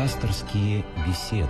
Пасторские 0.00 0.82
беседы. 1.06 1.46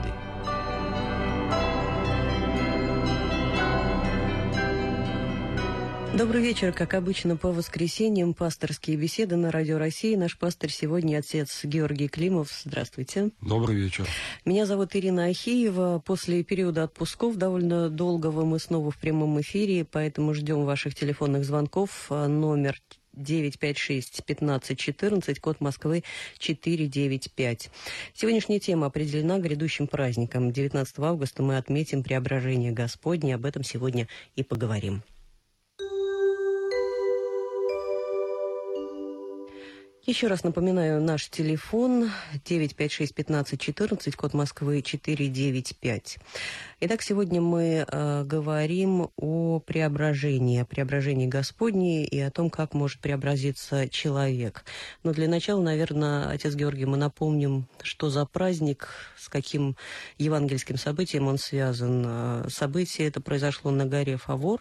Добрый 6.19 6.43
вечер. 6.43 6.73
Как 6.73 6.95
обычно, 6.95 7.37
по 7.37 7.53
воскресеньям 7.53 8.35
пасторские 8.35 8.97
беседы 8.97 9.37
на 9.37 9.53
Радио 9.53 9.79
России. 9.79 10.17
Наш 10.17 10.37
пастор 10.37 10.69
сегодня 10.73 11.19
отец 11.19 11.61
Георгий 11.63 12.09
Климов. 12.09 12.51
Здравствуйте. 12.65 13.31
Добрый 13.41 13.77
вечер. 13.77 14.09
Меня 14.45 14.67
зовут 14.67 14.97
Ирина 14.97 15.27
Ахиева. 15.27 16.03
После 16.05 16.43
периода 16.43 16.83
отпусков 16.83 17.37
довольно 17.37 17.89
долгого 17.89 18.45
мы 18.45 18.59
снова 18.59 18.91
в 18.91 18.99
прямом 18.99 19.41
эфире, 19.43 19.85
поэтому 19.85 20.35
ждем 20.35 20.65
ваших 20.65 20.97
телефонных 20.97 21.45
звонков. 21.45 22.11
Номер 22.11 22.81
956-1514, 23.17 25.41
код 25.41 25.61
Москвы 25.61 26.05
495. 26.39 27.71
Сегодняшняя 28.15 28.59
тема 28.59 28.87
определена 28.87 29.39
грядущим 29.39 29.87
праздником. 29.87 30.53
19 30.53 30.99
августа 30.99 31.43
мы 31.43 31.57
отметим 31.57 32.03
преображение 32.03 32.73
Господне. 32.73 33.35
Об 33.35 33.45
этом 33.45 33.65
сегодня 33.65 34.09
и 34.37 34.43
поговорим. 34.43 35.03
Еще 40.11 40.27
раз 40.27 40.43
напоминаю, 40.43 41.01
наш 41.01 41.29
телефон 41.29 42.11
956-1514, 42.45 44.17
код 44.17 44.35
Москвы 44.35 44.83
495. 44.83 46.19
Итак, 46.81 47.03
сегодня 47.03 47.41
мы 47.41 47.87
э, 47.87 48.25
говорим 48.25 49.11
о 49.17 49.61
преображении, 49.61 50.63
о 50.63 50.65
преображении 50.65 51.29
Господней 51.29 52.05
и 52.05 52.19
о 52.19 52.33
том, 52.33 52.51
как 52.51 52.75
может 52.75 52.99
преобразиться 52.99 53.89
человек. 53.89 54.65
Но 55.05 55.13
для 55.13 55.29
начала, 55.29 55.63
наверное, 55.63 56.29
отец 56.29 56.57
Георгий, 56.57 56.87
мы 56.87 56.97
напомним, 56.97 57.69
что 57.81 58.11
за 58.11 58.27
праздник, 58.27 58.89
с 59.17 59.29
каким 59.29 59.77
евангельским 60.19 60.77
событием 60.77 61.29
он 61.29 61.39
связан. 61.39 62.05
Э, 62.05 62.49
событие 62.49 63.07
это 63.07 63.21
произошло 63.21 63.71
на 63.71 63.87
горе 63.87 64.17
Фавор, 64.17 64.61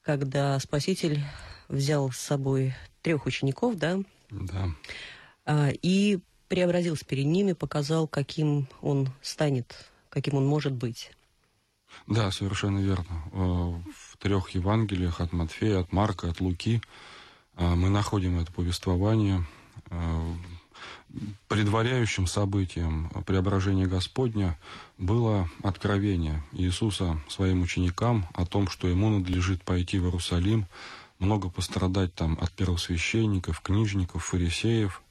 когда 0.00 0.58
Спаситель 0.58 1.20
взял 1.68 2.10
с 2.10 2.16
собой 2.16 2.74
трех 3.02 3.26
учеников, 3.26 3.76
да, 3.76 3.98
да. 4.30 4.70
А, 5.44 5.70
и 5.70 6.18
преобразился 6.48 7.04
перед 7.04 7.26
ними, 7.26 7.52
показал, 7.52 8.08
каким 8.08 8.68
он 8.80 9.10
станет, 9.22 9.90
каким 10.08 10.34
он 10.34 10.46
может 10.46 10.72
быть. 10.72 11.12
Да, 12.06 12.30
совершенно 12.30 12.78
верно. 12.78 13.22
Э, 13.32 13.92
в 13.94 14.16
трех 14.18 14.50
Евангелиях 14.50 15.20
от 15.20 15.32
Матфея, 15.32 15.80
от 15.80 15.92
Марка, 15.92 16.28
от 16.30 16.40
Луки 16.40 16.82
э, 17.56 17.74
мы 17.74 17.88
находим 17.88 18.38
это 18.40 18.52
повествование 18.52 19.44
э, 19.90 20.34
предваряющим 21.48 22.26
событием 22.26 23.10
преображения 23.26 23.86
Господня 23.86 24.58
было 24.98 25.48
откровение 25.62 26.42
Иисуса 26.52 27.18
своим 27.28 27.62
ученикам 27.62 28.26
о 28.34 28.44
том, 28.44 28.68
что 28.68 28.88
ему 28.88 29.08
надлежит 29.08 29.62
пойти 29.62 29.98
в 29.98 30.04
Иерусалим, 30.04 30.66
много 31.18 31.50
пострадать 31.50 32.14
там 32.14 32.38
от 32.40 32.52
первосвященников, 32.52 33.60
книжников, 33.60 34.24
фарисеев, 34.24 35.02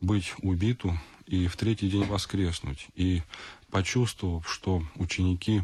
быть 0.00 0.34
убиту 0.42 0.98
и 1.26 1.46
в 1.46 1.56
третий 1.56 1.88
день 1.88 2.04
воскреснуть. 2.04 2.88
И 2.94 3.22
почувствовав, 3.70 4.48
что 4.50 4.82
ученики 4.96 5.62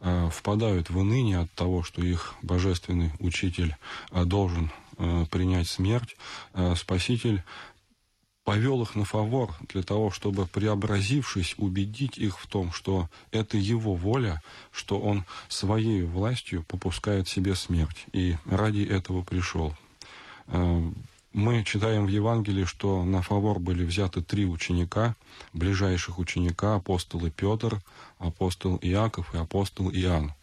э, 0.00 0.30
впадают 0.30 0.90
в 0.90 0.96
уныние 0.96 1.40
от 1.40 1.52
того, 1.52 1.82
что 1.82 2.02
их 2.02 2.34
божественный 2.42 3.12
учитель 3.18 3.76
э, 4.10 4.24
должен 4.24 4.70
э, 4.96 5.26
принять 5.30 5.68
смерть, 5.68 6.16
э, 6.54 6.74
Спаситель 6.76 7.42
повел 8.44 8.82
их 8.82 8.94
на 8.94 9.04
фавор 9.04 9.54
для 9.68 9.82
того, 9.82 10.10
чтобы, 10.10 10.46
преобразившись, 10.46 11.54
убедить 11.58 12.18
их 12.18 12.38
в 12.38 12.46
том, 12.46 12.72
что 12.72 13.08
это 13.30 13.56
его 13.56 13.94
воля, 13.94 14.42
что 14.72 14.98
он 14.98 15.24
своей 15.48 16.02
властью 16.02 16.64
попускает 16.66 17.28
себе 17.28 17.54
смерть, 17.54 18.06
и 18.12 18.36
ради 18.46 18.82
этого 18.82 19.22
пришел. 19.22 19.74
Э, 20.48 20.90
мы 21.32 21.64
читаем 21.64 22.04
в 22.04 22.10
Евангелии, 22.10 22.64
что 22.64 23.04
на 23.04 23.22
фавор 23.22 23.58
были 23.58 23.84
взяты 23.84 24.20
три 24.20 24.44
ученика, 24.44 25.16
ближайших 25.54 26.18
ученика, 26.18 26.74
апостолы 26.74 27.30
Петр, 27.30 27.80
апостол 28.18 28.78
Иаков 28.82 29.34
и 29.34 29.38
апостол 29.38 29.90
Иоанн. 29.90 30.34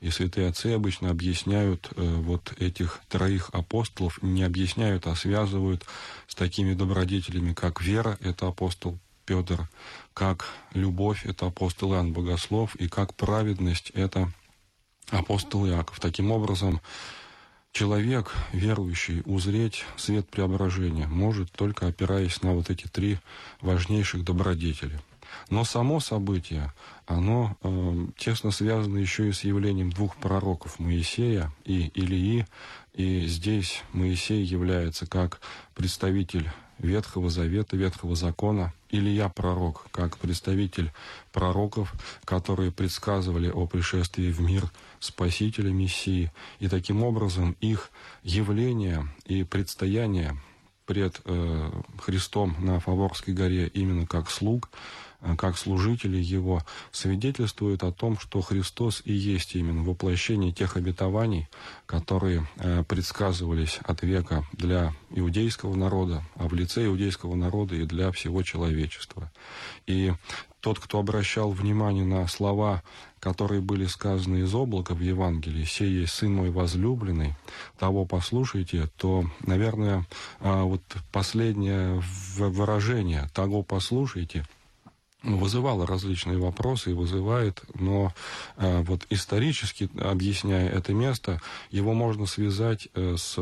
И 0.00 0.10
святые 0.10 0.48
отцы 0.48 0.66
обычно 0.72 1.10
объясняют 1.10 1.90
э, 1.96 2.02
вот 2.02 2.52
этих 2.58 3.00
троих 3.08 3.48
апостолов, 3.52 4.22
не 4.22 4.42
объясняют, 4.42 5.06
а 5.06 5.16
связывают 5.16 5.84
с 6.26 6.34
такими 6.34 6.74
добродетелями, 6.74 7.54
как 7.54 7.80
вера, 7.80 8.18
это 8.20 8.46
апостол 8.46 8.98
Петр, 9.24 9.68
как 10.12 10.48
любовь, 10.74 11.24
это 11.24 11.46
апостол 11.46 11.94
Иоанн 11.94 12.12
Богослов, 12.12 12.76
и 12.76 12.88
как 12.88 13.14
праведность, 13.14 13.90
это 13.90 14.30
апостол 15.08 15.66
Иаков. 15.66 15.98
Таким 15.98 16.30
образом, 16.30 16.80
человек, 17.72 18.34
верующий, 18.52 19.22
узреть 19.24 19.84
свет 19.96 20.28
преображения 20.28 21.06
может 21.06 21.50
только 21.52 21.86
опираясь 21.86 22.42
на 22.42 22.52
вот 22.52 22.68
эти 22.68 22.86
три 22.86 23.18
важнейших 23.62 24.24
добродетели– 24.24 25.00
но 25.50 25.64
само 25.64 26.00
событие, 26.00 26.72
оно 27.06 27.56
э, 27.62 28.06
тесно 28.16 28.50
связано 28.50 28.98
еще 28.98 29.28
и 29.28 29.32
с 29.32 29.44
явлением 29.44 29.90
двух 29.90 30.16
пророков 30.16 30.78
Моисея 30.78 31.52
и 31.64 31.86
Илии. 31.94 32.46
И 32.94 33.26
здесь 33.26 33.82
Моисей 33.92 34.42
является 34.42 35.06
как 35.06 35.40
представитель 35.74 36.50
Ветхого 36.78 37.30
Завета, 37.30 37.76
Ветхого 37.76 38.16
Закона, 38.16 38.72
Илья 38.90 39.28
пророк, 39.28 39.86
как 39.90 40.18
представитель 40.18 40.92
пророков, 41.32 41.92
которые 42.24 42.70
предсказывали 42.70 43.48
о 43.48 43.66
пришествии 43.66 44.30
в 44.30 44.40
мир 44.40 44.70
Спасителя 45.00 45.70
Мессии. 45.70 46.32
И 46.58 46.68
таким 46.68 47.02
образом 47.02 47.56
их 47.60 47.90
явление 48.22 49.08
и 49.24 49.44
предстояние 49.44 50.36
пред 50.86 51.20
э, 51.24 51.70
Христом 51.98 52.56
на 52.58 52.78
Фаворской 52.78 53.34
горе 53.34 53.68
именно 53.68 54.06
как 54.06 54.30
слуг– 54.30 54.70
как 55.36 55.58
служители 55.58 56.18
Его, 56.18 56.62
свидетельствует 56.92 57.82
о 57.82 57.92
том, 57.92 58.18
что 58.18 58.40
Христос 58.40 59.02
и 59.04 59.12
есть 59.12 59.54
именно 59.54 59.82
воплощение 59.82 60.52
тех 60.52 60.76
обетований, 60.76 61.48
которые 61.86 62.46
э, 62.56 62.84
предсказывались 62.84 63.78
от 63.82 64.02
века 64.02 64.44
для 64.52 64.94
иудейского 65.10 65.74
народа, 65.74 66.22
а 66.36 66.48
в 66.48 66.54
лице 66.54 66.86
иудейского 66.86 67.34
народа 67.34 67.74
и 67.76 67.84
для 67.84 68.10
всего 68.12 68.42
человечества. 68.42 69.30
И 69.86 70.12
тот, 70.60 70.80
кто 70.80 70.98
обращал 70.98 71.52
внимание 71.52 72.04
на 72.04 72.26
слова, 72.26 72.82
которые 73.20 73.60
были 73.60 73.86
сказаны 73.86 74.38
из 74.38 74.52
облака 74.54 74.94
в 74.94 75.00
Евангелии, 75.00 75.64
«Сей 75.64 76.00
есть 76.00 76.14
Сын 76.14 76.34
мой 76.34 76.50
возлюбленный, 76.50 77.34
того 77.78 78.04
послушайте», 78.04 78.88
то, 78.96 79.24
наверное, 79.40 80.06
э, 80.40 80.62
вот 80.62 80.82
последнее 81.12 82.02
выражение 82.36 83.28
«того 83.32 83.62
послушайте» 83.62 84.44
вызывало 85.26 85.86
различные 85.86 86.38
вопросы 86.38 86.90
и 86.90 86.94
вызывает, 86.94 87.62
но 87.74 88.12
э, 88.56 88.82
вот 88.82 89.06
исторически, 89.10 89.90
объясняя 90.00 90.68
это 90.68 90.94
место, 90.94 91.40
его 91.70 91.92
можно 91.94 92.26
связать 92.26 92.88
э, 92.94 93.16
с 93.18 93.36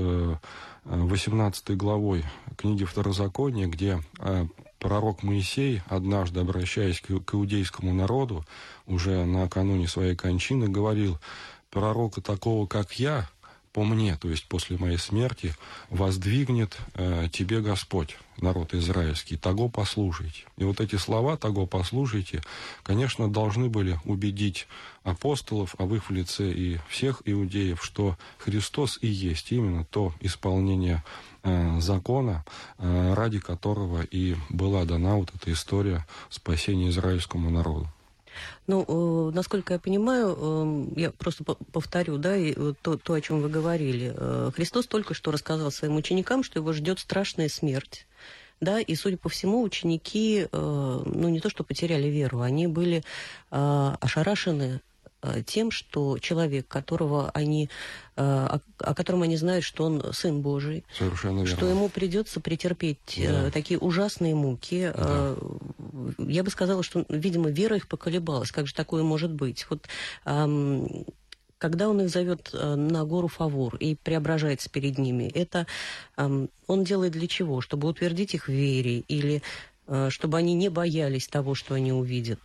18 0.84 1.70
э, 1.70 1.74
главой 1.74 2.24
книги 2.56 2.84
Второзакония, 2.84 3.66
где 3.66 4.00
э, 4.18 4.46
пророк 4.78 5.22
Моисей, 5.22 5.82
однажды 5.88 6.40
обращаясь 6.40 7.00
к, 7.00 7.06
к 7.20 7.34
иудейскому 7.34 7.92
народу, 7.92 8.44
уже 8.86 9.24
накануне 9.24 9.88
своей 9.88 10.16
кончины, 10.16 10.68
говорил, 10.68 11.18
пророка 11.70 12.20
такого, 12.20 12.66
как 12.66 12.92
я, 12.98 13.28
по 13.74 13.82
мне, 13.82 14.16
то 14.16 14.30
есть 14.30 14.46
после 14.46 14.78
моей 14.78 14.98
смерти, 14.98 15.52
воздвигнет 15.90 16.78
э, 16.94 17.26
тебе 17.32 17.60
Господь, 17.60 18.16
народ 18.40 18.72
израильский, 18.72 19.36
того 19.36 19.68
послушайте. 19.68 20.44
И 20.56 20.62
вот 20.62 20.80
эти 20.80 20.94
слова 20.94 21.36
того 21.36 21.66
послушайте, 21.66 22.40
конечно, 22.84 23.28
должны 23.28 23.68
были 23.68 23.98
убедить 24.04 24.68
апостолов, 25.02 25.74
а 25.76 25.86
в 25.86 25.94
их 25.96 26.08
лице 26.10 26.52
и 26.52 26.78
всех 26.88 27.22
иудеев, 27.24 27.84
что 27.84 28.16
Христос 28.38 28.96
и 29.02 29.08
есть 29.08 29.50
именно 29.50 29.84
то 29.84 30.14
исполнение 30.20 31.02
э, 31.42 31.80
закона, 31.80 32.44
э, 32.78 33.14
ради 33.14 33.40
которого 33.40 34.02
и 34.02 34.36
была 34.50 34.84
дана 34.84 35.16
вот 35.16 35.30
эта 35.34 35.52
история 35.52 36.06
спасения 36.30 36.90
израильскому 36.90 37.50
народу. 37.50 37.88
Ну, 38.66 38.84
э, 38.86 39.34
насколько 39.34 39.74
я 39.74 39.78
понимаю, 39.78 40.36
э, 40.96 41.00
я 41.00 41.10
просто 41.10 41.44
повторю, 41.44 42.18
да, 42.18 42.36
э, 42.36 42.74
то, 42.82 42.96
то, 42.96 43.14
о 43.14 43.20
чем 43.20 43.40
вы 43.40 43.48
говорили. 43.48 44.14
Христос 44.54 44.86
только 44.86 45.14
что 45.14 45.30
рассказал 45.30 45.70
своим 45.70 45.96
ученикам, 45.96 46.42
что 46.42 46.58
его 46.58 46.72
ждет 46.72 46.98
страшная 46.98 47.48
смерть. 47.48 48.06
Да, 48.60 48.80
и, 48.80 48.94
судя 48.94 49.18
по 49.18 49.28
всему, 49.28 49.62
ученики, 49.62 50.46
ну, 50.52 51.28
не 51.28 51.40
то 51.40 51.50
что 51.50 51.64
потеряли 51.64 52.08
веру, 52.08 52.40
они 52.40 52.66
были 52.66 53.02
ошарашены 53.50 54.62
э, 54.64 54.93
тем, 55.46 55.70
что 55.70 56.18
человек, 56.18 56.68
которого 56.68 57.30
они, 57.30 57.68
э, 58.16 58.22
о, 58.22 58.60
о 58.78 58.94
котором 58.94 59.22
они 59.22 59.36
знают, 59.36 59.64
что 59.64 59.84
он 59.84 60.12
сын 60.12 60.40
Божий, 60.40 60.84
Совершенно 60.96 61.40
верно. 61.40 61.56
что 61.56 61.66
ему 61.66 61.88
придется 61.88 62.40
претерпеть 62.40 63.20
да. 63.22 63.50
такие 63.50 63.78
ужасные 63.78 64.34
муки. 64.34 64.92
Да. 64.94 65.36
Я 66.18 66.44
бы 66.44 66.50
сказала, 66.50 66.82
что, 66.82 67.04
видимо, 67.08 67.50
вера 67.50 67.76
их 67.76 67.88
поколебалась. 67.88 68.52
Как 68.52 68.66
же 68.66 68.74
такое 68.74 69.02
может 69.02 69.32
быть? 69.32 69.66
Вот 69.70 69.86
когда 71.58 71.88
он 71.88 72.00
их 72.02 72.10
зовет 72.10 72.50
на 72.52 73.04
гору 73.04 73.28
Фавор 73.28 73.76
и 73.76 73.94
преображается 73.94 74.68
перед 74.68 74.98
ними, 74.98 75.30
это 75.34 75.66
он 76.16 76.84
делает 76.84 77.12
для 77.12 77.26
чего? 77.26 77.62
Чтобы 77.62 77.88
утвердить 77.88 78.34
их 78.34 78.48
в 78.48 78.52
вере 78.52 78.98
или 79.08 79.42
Э, 79.86 80.08
чтобы 80.10 80.38
они 80.38 80.54
не 80.54 80.68
боялись 80.68 81.28
того, 81.28 81.54
что 81.54 81.74
они 81.74 81.92
увидят? 81.92 82.40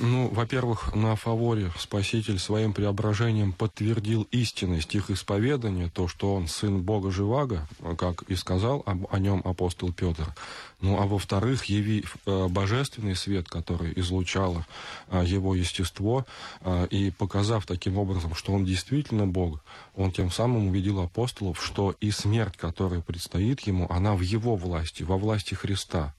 Ну, 0.00 0.28
во-первых, 0.28 0.94
на 0.94 1.16
фаворе 1.16 1.72
Спаситель 1.78 2.38
своим 2.38 2.72
преображением 2.72 3.52
подтвердил 3.52 4.26
истинность 4.30 4.94
их 4.94 5.10
исповедания, 5.10 5.90
то, 5.92 6.08
что 6.08 6.34
он 6.34 6.48
сын 6.48 6.82
Бога 6.82 7.10
Живаго, 7.10 7.66
как 7.98 8.22
и 8.22 8.36
сказал 8.36 8.82
об, 8.86 9.06
о 9.10 9.18
нем 9.18 9.42
апостол 9.44 9.92
Петр. 9.92 10.34
Ну, 10.80 11.00
а 11.00 11.06
во-вторых, 11.06 11.64
явив 11.64 12.16
э, 12.26 12.48
божественный 12.48 13.16
свет, 13.16 13.48
который 13.48 13.92
излучало 13.96 14.66
э, 15.08 15.24
его 15.26 15.54
естество, 15.54 16.26
э, 16.60 16.86
и 16.90 17.10
показав 17.10 17.66
таким 17.66 17.96
образом, 17.96 18.34
что 18.34 18.52
он 18.52 18.64
действительно 18.64 19.26
Бог, 19.26 19.60
он 19.94 20.12
тем 20.12 20.30
самым 20.30 20.68
убедил 20.68 21.00
апостолов, 21.00 21.64
что 21.64 21.94
и 22.00 22.10
смерть, 22.10 22.56
которая 22.56 23.00
предстоит 23.00 23.60
ему, 23.60 23.86
она 23.90 24.14
в 24.14 24.20
его 24.20 24.56
власти, 24.56 25.02
во 25.02 25.16
власти 25.16 25.54
Христа. 25.54 26.14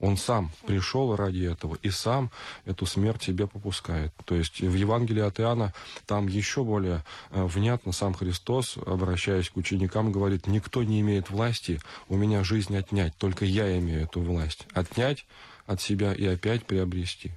Он 0.00 0.16
сам 0.16 0.50
пришел 0.66 1.14
ради 1.14 1.44
этого 1.44 1.78
и 1.82 1.90
сам 1.90 2.30
эту 2.64 2.86
смерть 2.86 3.22
себе 3.22 3.46
попускает. 3.46 4.12
То 4.24 4.34
есть 4.34 4.60
в 4.60 4.74
Евангелии 4.74 5.22
от 5.22 5.38
Иоанна 5.40 5.72
там 6.06 6.26
еще 6.26 6.64
более 6.64 7.04
э, 7.30 7.44
внятно 7.44 7.92
сам 7.92 8.14
Христос, 8.14 8.78
обращаясь 8.84 9.50
к 9.50 9.56
ученикам, 9.56 10.10
говорит, 10.10 10.46
никто 10.46 10.82
не 10.82 11.00
имеет 11.00 11.30
власти 11.30 11.80
у 12.08 12.16
меня 12.16 12.42
жизнь 12.44 12.76
отнять, 12.76 13.14
только 13.16 13.44
я 13.44 13.78
имею 13.78 14.02
эту 14.04 14.20
власть. 14.20 14.66
Отнять 14.72 15.26
от 15.66 15.80
себя 15.80 16.12
и 16.12 16.26
опять 16.26 16.64
приобрести. 16.64 17.32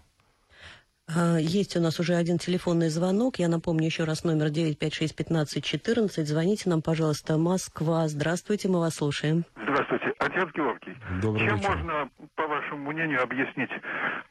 А, 1.07 1.37
есть 1.37 1.75
у 1.75 1.81
нас 1.81 1.99
уже 1.99 2.15
один 2.15 2.37
телефонный 2.37 2.89
звонок. 2.89 3.39
Я 3.39 3.49
напомню 3.49 3.85
еще 3.85 4.05
раз 4.05 4.23
номер 4.23 4.47
956-1514. 4.47 6.25
Звоните 6.25 6.69
нам, 6.69 6.81
пожалуйста, 6.81 7.37
Москва. 7.37 8.07
Здравствуйте, 8.07 8.69
мы 8.69 8.79
вас 8.79 8.95
слушаем. 8.95 9.45
Здравствуйте. 9.51 9.72
Отец 10.19 10.49
Георгий. 10.53 10.95
Добрый 11.21 11.45
Чем 11.45 11.57
вечер. 11.57 11.69
можно, 11.69 12.09
по 12.35 12.47
вашему 12.47 12.91
мнению, 12.91 13.23
объяснить, 13.23 13.71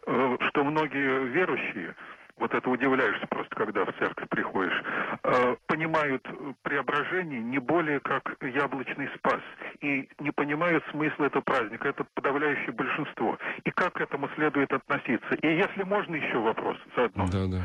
э, 0.07 0.37
что 0.49 0.65
многие 0.65 1.27
верующие 1.29 1.95
вот 2.43 2.53
это 2.55 2.69
удивляешься 2.69 3.25
просто, 3.29 3.55
когда 3.55 3.85
в 3.85 3.93
церковь 4.01 4.29
приходишь, 4.29 4.83
э, 5.23 5.57
понимают 5.69 6.27
преображение 6.63 7.41
не 7.41 7.59
более 7.59 8.01
как 8.01 8.35
яблочный 8.41 9.09
спас 9.17 9.41
и 9.81 10.09
не 10.19 10.33
понимают 10.33 10.85
смысла 10.91 11.27
этого 11.27 11.43
праздника. 11.43 11.89
Это 11.89 12.05
подавляющее 12.15 12.73
большинство. 12.73 13.39
И 13.65 13.71
как 13.71 13.93
к 13.93 14.01
этому 14.01 14.29
следует 14.35 14.73
относиться? 14.73 15.35
И 15.37 15.47
если 15.47 15.85
можно 15.85 16.17
еще 16.17 16.39
вопрос 16.39 16.77
заодно. 16.97 17.27
Да, 17.31 17.47
да. 17.47 17.63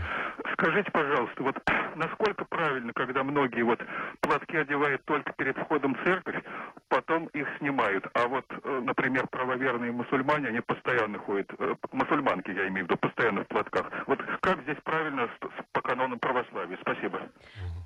Скажите, 0.54 0.92
пожалуйста, 0.92 1.42
вот 1.44 1.58
насколько 1.96 2.46
правильно, 2.46 2.94
когда 2.94 3.24
многие 3.24 3.64
вот 3.64 3.80
платки 4.22 4.58
одевают 4.58 5.04
только 5.06 5.34
перед 5.34 5.58
входом 5.58 5.96
в 5.96 6.04
церковь, 6.04 6.36
потом 6.90 7.28
их 7.28 7.48
снимают. 7.60 8.06
А 8.14 8.28
вот, 8.28 8.46
э, 8.50 8.82
например, 8.84 9.28
правоверные 9.28 9.92
мусульмане, 9.92 10.50
они 10.50 10.62
постоянно 10.62 11.18
ходят, 11.20 11.52
э, 11.58 11.76
мусульманки, 11.92 12.52
я 12.52 12.68
имею 12.68 12.86
в 12.86 12.90
виду, 12.90 12.98
постоянно 12.98 13.44
в 13.44 13.48
платках. 13.48 13.88
Вот 14.06 14.20
как 14.42 14.64
здесь 14.68 14.84
правильно 14.84 15.30
по 15.72 15.82
канонам 15.82 16.20
православия? 16.20 16.78
Спасибо. 16.82 17.22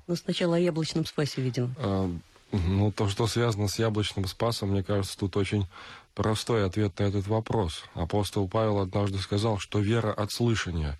Ну, 0.08 0.16
сначала 0.16 0.56
о 0.56 0.58
яблочном 0.58 1.06
спасе, 1.06 1.40
видимо. 1.40 1.70
А, 1.78 2.10
ну, 2.50 2.90
то, 2.90 3.08
что 3.08 3.26
связано 3.28 3.68
с 3.68 3.78
яблочным 3.78 4.26
спасом, 4.26 4.70
мне 4.70 4.82
кажется, 4.82 5.16
тут 5.16 5.36
очень 5.36 5.66
простой 6.14 6.66
ответ 6.66 6.98
на 6.98 7.04
этот 7.04 7.26
вопрос. 7.28 7.84
Апостол 7.94 8.48
Павел 8.48 8.80
однажды 8.80 9.18
сказал, 9.18 9.58
что 9.58 9.78
вера 9.78 10.12
от 10.12 10.32
слышания. 10.32 10.98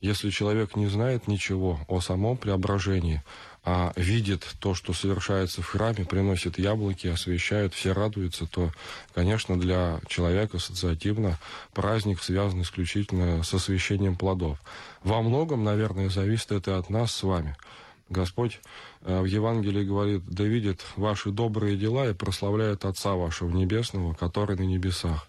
Если 0.00 0.30
человек 0.30 0.76
не 0.76 0.86
знает 0.86 1.26
ничего 1.26 1.80
о 1.88 2.00
самом 2.00 2.36
преображении, 2.36 3.22
а 3.64 3.92
видит 3.96 4.46
то, 4.60 4.74
что 4.74 4.92
совершается 4.92 5.62
в 5.62 5.66
храме, 5.66 6.04
приносит 6.04 6.58
яблоки, 6.58 7.06
освещает, 7.06 7.72
все 7.72 7.92
радуются, 7.92 8.46
то, 8.46 8.70
конечно, 9.14 9.58
для 9.58 10.00
человека 10.06 10.58
ассоциативно 10.58 11.38
праздник 11.72 12.22
связан 12.22 12.60
исключительно 12.60 13.42
с 13.42 13.54
освещением 13.54 14.16
плодов. 14.16 14.58
Во 15.02 15.22
многом, 15.22 15.64
наверное, 15.64 16.10
зависит 16.10 16.52
это 16.52 16.78
от 16.78 16.90
нас 16.90 17.14
с 17.14 17.22
вами. 17.22 17.56
Господь 18.10 18.60
э, 19.00 19.20
в 19.20 19.24
Евангелии 19.24 19.82
говорит, 19.82 20.22
да 20.26 20.44
видит 20.44 20.84
ваши 20.96 21.30
добрые 21.30 21.76
дела 21.76 22.10
и 22.10 22.12
прославляет 22.12 22.84
Отца 22.84 23.14
вашего 23.14 23.50
Небесного, 23.50 24.12
который 24.12 24.56
на 24.56 24.62
небесах. 24.62 25.26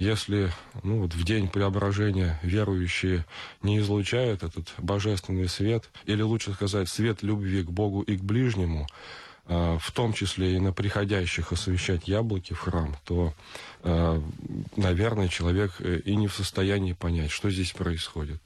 Если 0.00 0.50
ну, 0.82 1.02
вот 1.02 1.12
в 1.12 1.24
день 1.24 1.46
преображения 1.46 2.40
верующие 2.42 3.26
не 3.62 3.78
излучают 3.80 4.42
этот 4.42 4.72
божественный 4.78 5.46
свет, 5.46 5.90
или 6.06 6.22
лучше 6.22 6.54
сказать, 6.54 6.88
свет 6.88 7.22
любви 7.22 7.62
к 7.62 7.70
Богу 7.70 8.00
и 8.00 8.16
к 8.16 8.22
ближнему, 8.22 8.86
э, 9.46 9.78
в 9.78 9.92
том 9.92 10.14
числе 10.14 10.56
и 10.56 10.58
на 10.58 10.72
приходящих 10.72 11.52
освещать 11.52 12.08
яблоки 12.08 12.54
в 12.54 12.60
храм, 12.60 12.96
то, 13.04 13.34
э, 13.82 14.22
наверное, 14.76 15.28
человек 15.28 15.72
э, 15.80 16.00
и 16.02 16.16
не 16.16 16.28
в 16.28 16.34
состоянии 16.34 16.94
понять, 16.94 17.30
что 17.30 17.50
здесь 17.50 17.72
происходит. 17.72 18.40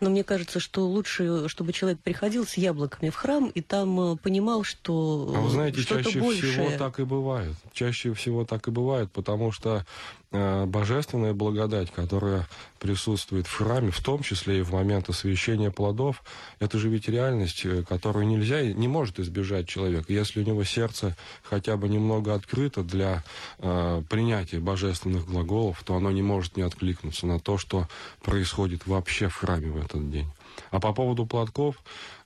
Но 0.00 0.10
мне 0.10 0.24
кажется, 0.24 0.60
что 0.60 0.86
лучше, 0.86 1.48
чтобы 1.48 1.72
человек 1.72 2.00
приходил 2.00 2.46
с 2.46 2.54
яблоками 2.54 3.10
в 3.10 3.14
храм 3.14 3.48
и 3.48 3.60
там 3.60 4.12
э, 4.12 4.16
понимал, 4.16 4.62
что 4.62 5.32
А 5.34 5.40
вы 5.40 5.50
знаете, 5.50 5.80
что 5.80 6.02
чаще 6.02 6.20
большее. 6.20 6.52
всего 6.52 6.78
так 6.78 7.00
и 7.00 7.04
бывает. 7.04 7.54
Чаще 7.72 8.12
всего 8.14 8.44
так 8.44 8.68
и 8.68 8.70
бывает, 8.70 9.10
потому 9.12 9.52
что 9.52 9.86
божественная 10.32 11.32
благодать, 11.32 11.90
которая 11.90 12.46
присутствует 12.78 13.46
в 13.46 13.54
храме, 13.54 13.90
в 13.90 14.00
том 14.00 14.22
числе 14.22 14.58
и 14.60 14.62
в 14.62 14.72
момент 14.72 15.08
освящения 15.08 15.70
плодов, 15.70 16.22
это 16.60 16.78
же 16.78 16.88
ведь 16.88 17.08
реальность, 17.08 17.64
э, 17.64 17.82
которую 17.82 18.26
нельзя, 18.26 18.62
не 18.62 18.88
может 18.88 19.18
избежать 19.18 19.66
человек. 19.66 20.08
Если 20.08 20.40
у 20.40 20.44
него 20.44 20.64
сердце 20.64 21.16
хотя 21.42 21.76
бы 21.76 21.88
немного 21.88 22.34
открыто 22.34 22.82
для 22.82 23.24
э, 23.58 24.02
принятия 24.08 24.60
божественных 24.60 25.26
глаголов, 25.26 25.82
то 25.84 25.96
оно 25.96 26.10
не 26.10 26.22
может 26.22 26.56
не 26.56 26.62
откликнуться 26.62 27.26
на 27.26 27.40
то, 27.40 27.58
что 27.58 27.88
происходит 28.22 28.86
вообще 28.86 29.28
в 29.28 29.36
храме 29.36 29.70
в 29.70 29.84
этот 29.84 30.10
день. 30.10 30.28
А 30.70 30.80
по 30.80 30.92
поводу 30.92 31.26
платков, 31.26 31.76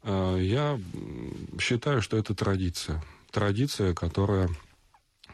э, 0.03 0.39
я 0.41 0.79
считаю, 1.59 2.03
что 2.03 2.17
это 2.17 2.35
традиция. 2.35 3.03
Традиция, 3.31 3.95
которая 3.95 4.51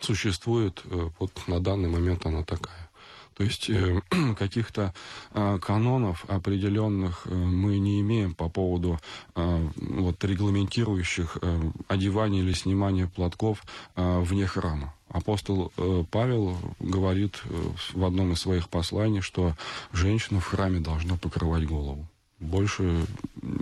существует, 0.01 0.83
э, 0.85 1.11
вот 1.19 1.33
на 1.47 1.61
данный 1.61 1.89
момент 1.89 2.27
она 2.27 2.43
такая. 2.43 2.91
То 3.35 3.45
есть 3.45 3.69
э, 3.69 4.01
каких-то 4.39 4.95
э, 5.33 5.59
канонов 5.61 6.25
определенных 6.29 7.27
мы 7.27 7.79
не 7.79 8.01
имеем 8.01 8.35
по 8.35 8.49
поводу 8.49 8.99
вот, 9.35 10.25
регламентирующих 10.25 11.39
одевания 11.89 12.41
или 12.41 12.53
снимания 12.53 13.07
платков 13.07 13.65
вне 13.95 14.47
храма. 14.47 14.95
Апостол 15.09 15.73
Павел 16.11 16.59
говорит 16.81 17.41
в 17.93 18.05
одном 18.05 18.33
из 18.33 18.41
своих 18.41 18.69
посланий, 18.69 19.21
что 19.21 19.55
женщина 19.93 20.41
в 20.41 20.47
храме 20.47 20.81
должна 20.81 21.17
покрывать 21.17 21.67
голову. 21.67 22.07
Больше 22.41 23.07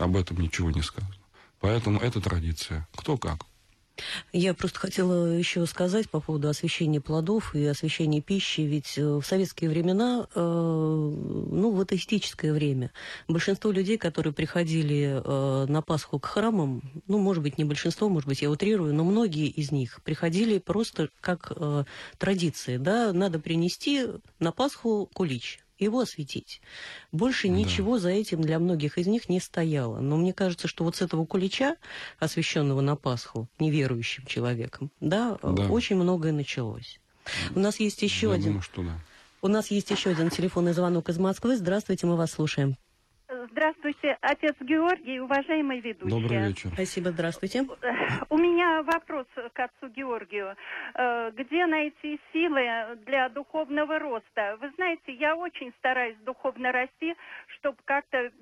об 0.00 0.16
этом 0.16 0.40
ничего 0.40 0.70
не 0.70 0.82
сказано. 0.82 1.14
Поэтому 1.60 1.98
это 1.98 2.20
традиция. 2.20 2.86
Кто 2.94 3.16
как. 3.16 3.46
Я 4.32 4.54
просто 4.54 4.80
хотела 4.80 5.26
еще 5.26 5.64
сказать 5.66 6.10
по 6.10 6.20
поводу 6.20 6.48
освещения 6.48 7.00
плодов 7.00 7.54
и 7.54 7.64
освещения 7.64 8.20
пищи. 8.20 8.62
Ведь 8.62 8.98
э, 8.98 9.04
в 9.04 9.22
советские 9.22 9.70
времена, 9.70 10.26
э, 10.34 10.40
ну, 10.40 11.70
в 11.70 11.80
атеистическое 11.80 12.52
время, 12.52 12.90
большинство 13.28 13.70
людей, 13.70 13.96
которые 13.96 14.32
приходили 14.32 15.22
э, 15.24 15.66
на 15.68 15.82
Пасху 15.82 16.18
к 16.18 16.26
храмам, 16.26 16.82
ну, 17.06 17.18
может 17.18 17.42
быть, 17.42 17.58
не 17.58 17.64
большинство, 17.64 18.08
может 18.08 18.28
быть, 18.28 18.42
я 18.42 18.50
утрирую, 18.50 18.92
но 18.94 19.04
многие 19.04 19.46
из 19.46 19.70
них 19.70 20.00
приходили 20.02 20.58
просто 20.58 21.08
как 21.20 21.52
традиция, 22.18 22.78
да, 22.78 23.12
надо 23.12 23.38
принести 23.38 24.06
на 24.38 24.52
Пасху 24.52 25.08
кулич 25.12 25.63
его 25.78 26.00
осветить. 26.00 26.60
Больше 27.12 27.48
да. 27.48 27.54
ничего 27.54 27.98
за 27.98 28.10
этим 28.10 28.40
для 28.40 28.58
многих 28.58 28.98
из 28.98 29.06
них 29.06 29.28
не 29.28 29.40
стояло. 29.40 30.00
Но 30.00 30.16
мне 30.16 30.32
кажется, 30.32 30.68
что 30.68 30.84
вот 30.84 30.96
с 30.96 31.02
этого 31.02 31.24
кулича, 31.26 31.76
освященного 32.18 32.80
на 32.80 32.96
Пасху 32.96 33.48
неверующим 33.58 34.26
человеком, 34.26 34.90
да, 35.00 35.38
да. 35.42 35.68
очень 35.68 35.96
многое 35.96 36.32
началось. 36.32 37.00
У 37.54 37.58
нас 37.58 37.80
есть 37.80 38.02
еще 38.02 38.28
Я 38.28 38.34
один. 38.34 38.46
Думаю, 38.46 38.62
что 38.62 38.82
да. 38.82 38.98
У 39.42 39.48
нас 39.48 39.70
есть 39.70 39.90
еще 39.90 40.10
один 40.10 40.30
телефонный 40.30 40.72
звонок 40.72 41.10
из 41.10 41.18
Москвы. 41.18 41.56
Здравствуйте, 41.56 42.06
мы 42.06 42.16
вас 42.16 42.32
слушаем. 42.32 42.76
Здравствуйте, 43.54 44.18
отец 44.20 44.56
Георгий, 44.62 45.20
уважаемый 45.20 45.78
ведущий. 45.78 46.10
Добрый 46.10 46.48
вечер. 46.48 46.70
Спасибо, 46.74 47.10
здравствуйте. 47.12 47.64
У 48.28 48.36
меня 48.36 48.82
вопрос 48.82 49.26
к 49.52 49.60
отцу 49.60 49.88
Георгию. 49.94 50.56
Э, 50.96 51.30
где 51.30 51.64
найти 51.66 52.18
силы 52.32 52.96
для 53.06 53.28
духовного 53.28 54.00
роста? 54.00 54.58
Вы 54.60 54.72
знаете, 54.74 55.12
я 55.12 55.36
очень 55.36 55.72
стараюсь 55.78 56.16
духовно 56.26 56.72
расти, 56.72 57.14
чтобы 57.46 57.78
как-то 57.84 58.32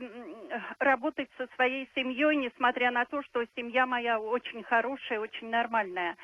работать 0.78 1.28
со 1.36 1.46
своей 1.56 1.90
семьей, 1.94 2.36
несмотря 2.36 2.90
на 2.90 3.04
то, 3.04 3.22
что 3.24 3.44
семья 3.54 3.84
моя 3.84 4.18
очень 4.18 4.62
хорошая, 4.62 5.20
очень 5.20 5.50
нормальная. 5.50 6.16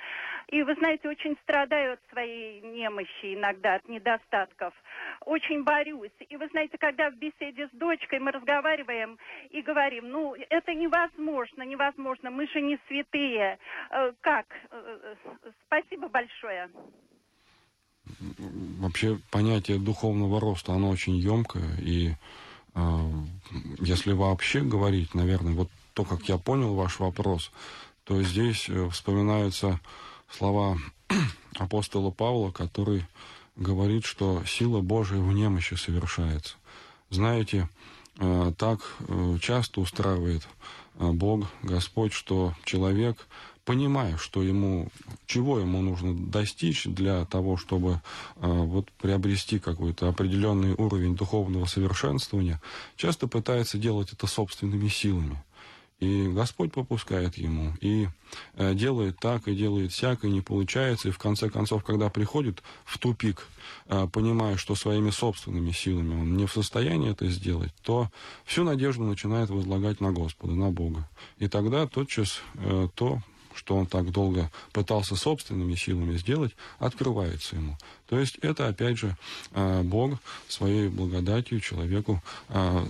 И, 0.46 0.62
вы 0.62 0.74
знаете, 0.76 1.10
очень 1.10 1.36
страдаю 1.42 1.92
от 1.92 2.00
своей 2.10 2.62
немощи 2.62 3.34
иногда, 3.34 3.74
от 3.74 3.86
недостатков. 3.86 4.72
Очень 5.26 5.62
борюсь. 5.62 6.10
И, 6.30 6.36
вы 6.38 6.48
знаете, 6.48 6.78
когда 6.78 7.10
в 7.10 7.16
беседе 7.16 7.68
с 7.68 7.76
дочкой 7.76 8.20
мы 8.20 8.32
разговариваем 8.32 8.77
и 9.50 9.62
говорим, 9.62 10.10
ну, 10.10 10.34
это 10.50 10.74
невозможно, 10.74 11.62
невозможно, 11.62 12.30
мы 12.30 12.46
же 12.48 12.60
не 12.60 12.78
святые. 12.88 13.58
Э, 13.90 14.12
как? 14.20 14.46
Э, 14.70 15.14
э, 15.42 15.50
спасибо 15.66 16.08
большое. 16.08 16.70
Вообще 18.78 19.18
понятие 19.30 19.78
духовного 19.78 20.40
роста, 20.40 20.72
оно 20.72 20.90
очень 20.90 21.16
емкое. 21.16 21.76
И 21.80 22.12
э, 22.74 22.80
если 23.80 24.12
вообще 24.12 24.60
говорить, 24.60 25.14
наверное, 25.14 25.54
вот 25.54 25.68
то, 25.94 26.04
как 26.04 26.28
я 26.28 26.38
понял 26.38 26.74
ваш 26.74 27.00
вопрос, 27.00 27.52
то 28.04 28.22
здесь 28.22 28.70
вспоминаются 28.90 29.80
слова 30.30 30.76
апостола 31.58 32.10
Павла, 32.10 32.50
который 32.50 33.04
говорит, 33.58 34.04
что 34.04 34.44
сила 34.44 34.80
Божия 34.80 35.18
в 35.18 35.32
немощи 35.32 35.74
совершается. 35.74 36.56
Знаете, 37.10 37.58
э, 37.58 37.97
так 38.56 38.80
э, 39.00 39.38
часто 39.40 39.80
устраивает 39.80 40.46
э, 40.98 41.10
Бог, 41.10 41.46
Господь, 41.62 42.12
что 42.12 42.54
человек, 42.64 43.26
понимая, 43.64 44.16
что 44.16 44.42
ему, 44.42 44.88
чего 45.26 45.58
ему 45.60 45.80
нужно 45.82 46.14
достичь 46.14 46.84
для 46.84 47.24
того, 47.26 47.56
чтобы 47.56 48.00
вот 48.36 48.90
приобрести 48.92 49.58
какой-то 49.58 50.08
определенный 50.08 50.72
уровень 50.72 51.14
духовного 51.14 51.66
совершенствования, 51.66 52.62
часто 52.96 53.28
пытается 53.28 53.76
делать 53.76 54.12
это 54.12 54.26
собственными 54.26 54.88
силами. 54.88 55.44
И 56.00 56.28
Господь 56.28 56.72
попускает 56.72 57.36
ему, 57.38 57.72
и 57.80 58.06
э, 58.54 58.74
делает 58.74 59.18
так, 59.18 59.48
и 59.48 59.54
делает 59.54 59.90
всяк, 59.90 60.24
и 60.24 60.30
не 60.30 60.40
получается. 60.40 61.08
И 61.08 61.10
в 61.10 61.18
конце 61.18 61.50
концов, 61.50 61.82
когда 61.82 62.08
приходит 62.08 62.62
в 62.84 62.98
тупик, 62.98 63.48
э, 63.86 64.06
понимая, 64.12 64.56
что 64.56 64.76
своими 64.76 65.10
собственными 65.10 65.72
силами 65.72 66.14
он 66.14 66.36
не 66.36 66.46
в 66.46 66.52
состоянии 66.52 67.10
это 67.10 67.28
сделать, 67.28 67.72
то 67.82 68.10
всю 68.44 68.62
надежду 68.62 69.02
начинает 69.02 69.50
возлагать 69.50 70.00
на 70.00 70.12
Господа, 70.12 70.54
на 70.54 70.70
Бога. 70.70 71.08
И 71.38 71.48
тогда 71.48 71.88
тотчас 71.88 72.42
э, 72.54 72.88
то, 72.94 73.20
что 73.52 73.74
он 73.74 73.86
так 73.86 74.12
долго 74.12 74.52
пытался 74.72 75.16
собственными 75.16 75.74
силами 75.74 76.16
сделать, 76.16 76.54
открывается 76.78 77.56
ему. 77.56 77.76
То 78.08 78.16
есть 78.16 78.36
это, 78.36 78.68
опять 78.68 78.98
же, 78.98 79.16
Бог 79.82 80.20
своей 80.46 80.86
благодатью 80.86 81.58
человеку 81.58 82.22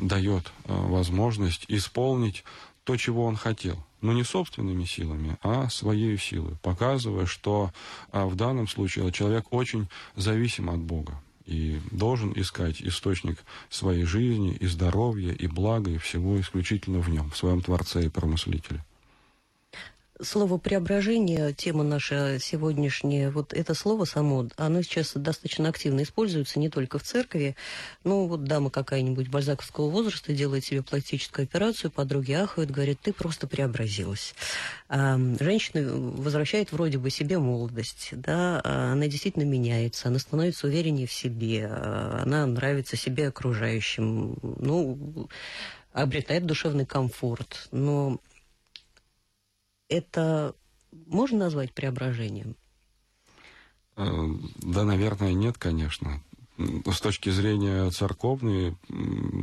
дает 0.03 0.53
возможность 0.67 1.65
исполнить 1.69 2.45
то, 2.89 2.97
чего 2.97 3.27
он 3.27 3.37
хотел. 3.37 3.77
Но 4.01 4.15
не 4.15 4.25
собственными 4.25 4.85
силами, 4.85 5.37
а 5.43 5.69
своей 5.69 6.17
силой, 6.17 6.57
показывая, 6.63 7.27
что 7.27 7.71
а, 8.13 8.25
в 8.25 8.35
данном 8.35 8.67
случае 8.67 9.13
человек 9.13 9.45
очень 9.51 9.89
зависим 10.17 10.71
от 10.71 10.81
Бога 10.81 11.21
и 11.45 11.83
должен 11.91 12.33
искать 12.35 12.81
источник 12.81 13.45
своей 13.69 14.05
жизни 14.05 14.55
и 14.55 14.67
здоровья, 14.67 15.35
и 15.35 15.47
блага, 15.47 15.91
и 15.91 15.99
всего 15.99 16.41
исключительно 16.41 17.01
в 17.01 17.11
нем, 17.11 17.29
в 17.31 17.37
своем 17.37 17.61
Творце 17.61 18.07
и 18.07 18.09
Промыслителе. 18.09 18.83
Слово 20.21 20.59
«преображение», 20.59 21.53
тема 21.53 21.85
наша 21.85 22.39
сегодняшняя, 22.41 23.31
вот 23.31 23.53
это 23.53 23.73
слово 23.73 24.05
само, 24.05 24.49
оно 24.57 24.83
сейчас 24.83 25.13
достаточно 25.15 25.69
активно 25.69 26.03
используется 26.03 26.59
не 26.59 26.69
только 26.69 26.99
в 26.99 27.05
церкви. 27.05 27.55
Ну, 28.03 28.27
вот 28.27 28.43
дама 28.43 28.71
какая-нибудь 28.71 29.29
бальзаковского 29.29 29.89
возраста 29.89 30.33
делает 30.33 30.65
себе 30.65 30.83
пластическую 30.83 31.45
операцию, 31.45 31.93
подруги 31.93 32.33
ахают, 32.33 32.73
говорят, 32.73 32.99
ты 33.01 33.13
просто 33.13 33.47
преобразилась. 33.47 34.35
А 34.89 35.17
женщина 35.39 35.89
возвращает 35.89 36.73
вроде 36.73 36.99
бы 36.99 37.11
себе 37.11 37.39
молодость, 37.39 38.09
да, 38.11 38.61
а 38.65 38.93
она 38.95 39.07
действительно 39.07 39.45
меняется, 39.45 40.09
она 40.09 40.19
становится 40.19 40.67
увереннее 40.67 41.07
в 41.07 41.13
себе, 41.13 41.69
а 41.71 42.23
она 42.25 42.45
нравится 42.45 42.97
себе 42.97 43.29
окружающим, 43.29 44.37
ну, 44.43 45.29
обретает 45.93 46.45
душевный 46.45 46.87
комфорт. 46.87 47.69
Но 47.71 48.19
это 49.89 50.55
можно 51.07 51.39
назвать 51.39 51.73
преображением? 51.73 52.57
Э, 53.97 54.07
да, 54.57 54.85
наверное, 54.85 55.33
нет, 55.33 55.59
конечно. 55.59 56.23
С 56.59 57.01
точки 57.01 57.31
зрения 57.31 57.89
церковной, 57.91 58.77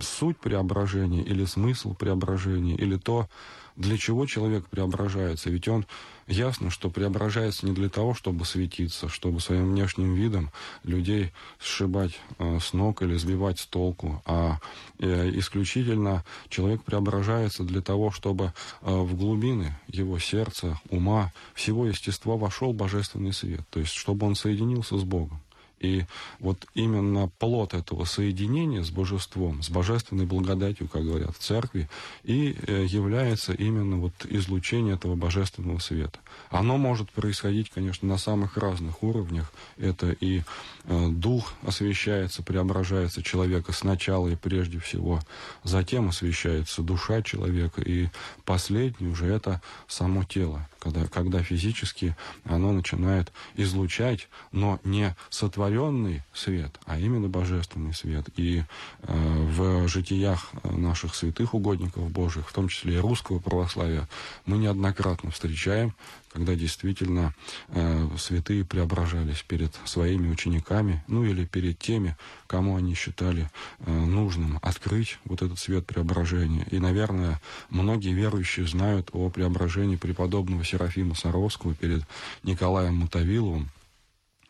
суть 0.02 0.38
преображения 0.38 1.24
или 1.24 1.46
смысл 1.46 1.94
преображения, 1.94 2.76
или 2.76 2.98
то, 2.98 3.28
для 3.76 3.98
чего 3.98 4.26
человек 4.26 4.68
преображается. 4.68 5.50
Ведь 5.50 5.68
он 5.68 5.86
ясно, 6.28 6.70
что 6.70 6.90
преображается 6.90 7.66
не 7.66 7.74
для 7.74 7.90
того, 7.90 8.14
чтобы 8.14 8.46
светиться, 8.46 9.10
чтобы 9.10 9.40
своим 9.40 9.72
внешним 9.72 10.14
видом 10.14 10.52
людей 10.84 11.32
сшибать 11.60 12.20
э, 12.40 12.60
с 12.60 12.74
ног 12.74 13.02
или 13.02 13.16
сбивать 13.16 13.60
с 13.60 13.66
толку, 13.66 14.22
а 14.26 14.60
э, 15.00 15.30
исключительно 15.36 16.24
человек 16.50 16.84
преображается 16.84 17.64
для 17.64 17.82
того, 17.82 18.12
чтобы 18.12 18.54
э, 18.82 18.92
в 18.92 19.16
глубины 19.16 19.78
его 19.88 20.20
сердца, 20.20 20.80
ума, 20.90 21.32
всего 21.54 21.86
естества 21.86 22.38
вошел 22.38 22.74
божественный 22.74 23.34
свет, 23.34 23.62
то 23.70 23.80
есть 23.80 23.92
чтобы 23.92 24.26
он 24.26 24.36
соединился 24.36 24.98
с 24.98 25.04
Богом. 25.04 25.42
И 25.86 26.06
вот 26.40 26.66
именно 26.74 27.30
плод 27.40 27.74
этого 27.74 28.06
соединения 28.06 28.84
с 28.84 28.90
божеством, 28.90 29.62
с 29.62 29.70
божественной 29.70 30.26
благодатью, 30.26 30.88
как 30.88 31.04
говорят 31.04 31.36
в 31.36 31.40
церкви, 31.40 31.88
и 32.24 32.56
э, 32.68 32.86
является 32.88 33.54
именно 33.54 33.98
вот 33.98 34.14
излучение 34.26 34.96
этого 34.96 35.16
божественного 35.16 35.80
света. 35.80 36.20
Оно 36.50 36.78
может 36.78 37.12
происходить, 37.12 37.70
конечно, 37.70 38.08
на 38.08 38.18
самых 38.18 38.58
разных 38.58 39.04
уровнях. 39.04 39.52
Это 39.78 40.12
и 40.12 40.44
э, 40.86 41.08
дух 41.10 41.54
освещается, 41.66 42.44
преображается 42.44 43.22
человека 43.22 43.74
сначала 43.74 44.28
и 44.28 44.36
прежде 44.36 44.80
всего, 44.80 45.20
затем 45.64 46.10
освещается 46.10 46.82
душа 46.82 47.22
человека, 47.22 47.82
и 47.82 48.10
последний 48.46 49.08
уже 49.08 49.28
это 49.28 49.62
само 49.88 50.24
тело, 50.24 50.68
когда, 50.80 51.06
когда 51.08 51.44
физически 51.44 52.16
оно 52.46 52.72
начинает 52.72 53.32
излучать, 53.56 54.28
но 54.52 54.80
не 54.84 55.16
сотворенный 55.30 56.24
свет, 56.34 56.80
а 56.86 57.00
именно 57.00 57.28
божественный 57.28 57.94
свет. 57.94 58.28
И 58.38 58.64
э, 59.04 59.46
в 59.52 59.88
житиях 59.88 60.52
наших 60.64 61.16
святых 61.16 61.54
угодников 61.54 62.12
Божьих, 62.12 62.50
в 62.50 62.54
том 62.54 62.68
числе 62.68 62.96
и 62.96 63.00
русского 63.00 63.40
православия, 63.40 64.08
мы 64.46 64.58
неоднократно 64.58 65.32
встречаем 65.32 65.94
когда 66.36 66.54
действительно 66.54 67.34
э, 67.70 68.10
святые 68.18 68.66
преображались 68.66 69.42
перед 69.42 69.74
своими 69.86 70.30
учениками, 70.30 71.02
ну 71.08 71.24
или 71.24 71.46
перед 71.46 71.80
теми, 71.80 72.18
кому 72.46 72.76
они 72.76 72.94
считали 72.94 73.50
э, 73.80 73.90
нужным 73.90 74.60
открыть 74.62 75.18
вот 75.24 75.42
этот 75.42 75.58
свет 75.60 75.86
преображения. 75.86 76.68
И, 76.72 76.80
наверное, 76.80 77.40
многие 77.70 78.12
верующие 78.12 78.68
знают 78.68 79.12
о 79.14 79.30
преображении 79.30 79.96
преподобного 79.96 80.66
Серафима 80.66 81.16
Саровского 81.16 81.74
перед 81.74 82.04
Николаем 82.44 82.96
Мотовиловым, 82.96 83.70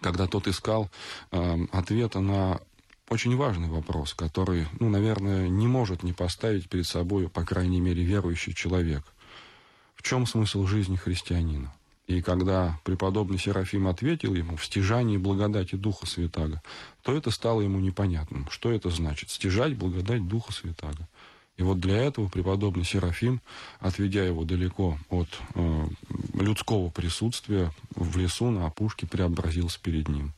когда 0.02 0.26
тот 0.26 0.48
искал 0.48 0.90
э, 1.32 1.58
ответа 1.72 2.20
на 2.20 2.62
очень 3.10 3.38
важный 3.38 3.70
вопрос, 3.70 4.16
который, 4.16 4.66
ну, 4.80 4.90
наверное, 4.90 5.50
не 5.50 5.68
может 5.68 6.02
не 6.02 6.14
поставить 6.14 6.68
перед 6.68 6.88
собой, 6.88 7.30
по 7.30 7.46
крайней 7.46 7.80
мере, 7.80 8.04
верующий 8.04 8.56
человек 8.56 9.04
чем 10.06 10.28
смысл 10.28 10.68
жизни 10.68 10.96
христианина? 10.96 11.74
И 12.06 12.22
когда 12.22 12.80
преподобный 12.84 13.40
Серафим 13.40 13.88
ответил 13.88 14.36
ему 14.36 14.56
в 14.56 14.64
стяжании 14.64 15.18
благодати 15.18 15.76
Духа 15.76 16.06
Святаго, 16.06 16.62
то 17.02 17.18
это 17.18 17.32
стало 17.32 17.62
ему 17.62 17.80
непонятным. 17.80 18.48
Что 18.52 18.72
это 18.72 18.92
значит? 18.92 19.32
Стяжать 19.32 19.76
благодать 19.76 20.28
Духа 20.28 20.54
Святаго. 20.54 21.08
И 21.58 21.64
вот 21.64 21.80
для 21.80 21.98
этого 21.98 22.28
преподобный 22.28 22.84
Серафим, 22.84 23.42
отведя 23.80 24.24
его 24.24 24.44
далеко 24.44 25.00
от 25.10 25.30
э, 25.56 25.88
людского 26.34 26.90
присутствия, 26.90 27.72
в 27.96 28.18
лесу 28.18 28.52
на 28.52 28.68
опушке 28.68 29.08
преобразился 29.08 29.80
перед 29.82 30.08
ним. 30.08 30.34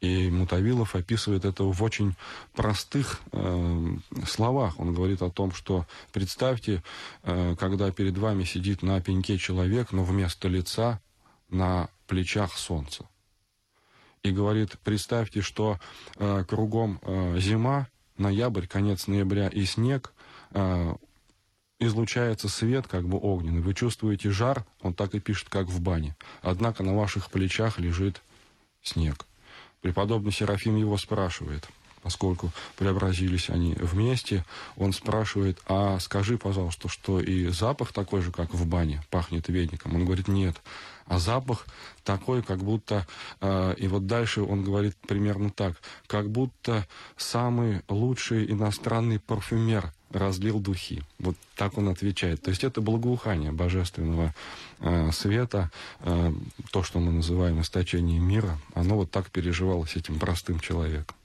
И 0.00 0.30
Мутавилов 0.30 0.94
описывает 0.94 1.44
это 1.44 1.64
в 1.64 1.82
очень 1.82 2.14
простых 2.54 3.20
э, 3.32 3.96
словах. 4.26 4.80
Он 4.80 4.94
говорит 4.94 5.20
о 5.20 5.30
том, 5.30 5.52
что 5.52 5.86
представьте, 6.12 6.82
э, 7.22 7.54
когда 7.58 7.90
перед 7.90 8.16
вами 8.16 8.44
сидит 8.44 8.82
на 8.82 9.00
пеньке 9.02 9.36
человек, 9.36 9.92
но 9.92 10.02
вместо 10.02 10.48
лица 10.48 11.00
на 11.50 11.90
плечах 12.06 12.56
солнце. 12.56 13.04
И 14.22 14.30
говорит, 14.30 14.78
представьте, 14.84 15.42
что 15.42 15.78
э, 16.16 16.44
кругом 16.48 16.98
э, 17.02 17.38
зима, 17.38 17.88
ноябрь, 18.16 18.66
конец 18.66 19.06
ноября 19.06 19.48
и 19.48 19.64
снег, 19.64 20.12
э, 20.52 20.94
излучается 21.78 22.48
свет, 22.48 22.86
как 22.86 23.08
бы 23.08 23.18
огненный. 23.18 23.62
Вы 23.62 23.74
чувствуете 23.74 24.30
жар, 24.30 24.64
он 24.82 24.94
так 24.94 25.14
и 25.14 25.20
пишет, 25.20 25.48
как 25.48 25.68
в 25.68 25.80
бане. 25.80 26.16
Однако 26.42 26.82
на 26.82 26.94
ваших 26.94 27.30
плечах 27.30 27.78
лежит 27.78 28.22
снег. 28.82 29.26
Преподобный 29.80 30.32
Серафим 30.32 30.76
его 30.76 30.96
спрашивает, 30.98 31.68
поскольку 32.02 32.50
преобразились 32.76 33.50
они 33.50 33.74
вместе, 33.74 34.44
он 34.76 34.92
спрашивает, 34.92 35.60
а 35.66 35.98
скажи, 36.00 36.38
пожалуйста, 36.38 36.88
что 36.88 37.20
и 37.20 37.48
запах 37.48 37.92
такой 37.92 38.20
же, 38.20 38.30
как 38.30 38.52
в 38.52 38.66
бане, 38.66 39.02
пахнет 39.10 39.48
веником. 39.48 39.94
Он 39.94 40.04
говорит, 40.04 40.28
нет, 40.28 40.60
а 41.06 41.18
запах 41.18 41.66
такой, 42.04 42.42
как 42.42 42.58
будто... 42.58 43.06
Э, 43.40 43.74
и 43.76 43.88
вот 43.88 44.06
дальше 44.06 44.42
он 44.42 44.62
говорит 44.62 44.96
примерно 45.08 45.50
так. 45.50 45.76
Как 46.06 46.30
будто 46.30 46.86
самый 47.16 47.82
лучший 47.88 48.50
иностранный 48.50 49.18
парфюмер 49.18 49.92
разлил 50.10 50.60
духи. 50.60 51.02
Вот 51.18 51.36
так 51.56 51.78
он 51.78 51.88
отвечает. 51.88 52.42
То 52.42 52.50
есть 52.50 52.64
это 52.64 52.80
благоухание 52.80 53.52
божественного 53.52 54.34
э, 54.80 55.10
света, 55.12 55.70
э, 56.00 56.32
то, 56.72 56.82
что 56.82 57.00
мы 57.00 57.12
называем 57.12 57.60
источением 57.60 58.24
мира, 58.24 58.58
оно 58.74 58.96
вот 58.96 59.10
так 59.10 59.30
переживалось 59.30 59.96
этим 59.96 60.18
простым 60.18 60.60
человеком. 60.60 61.16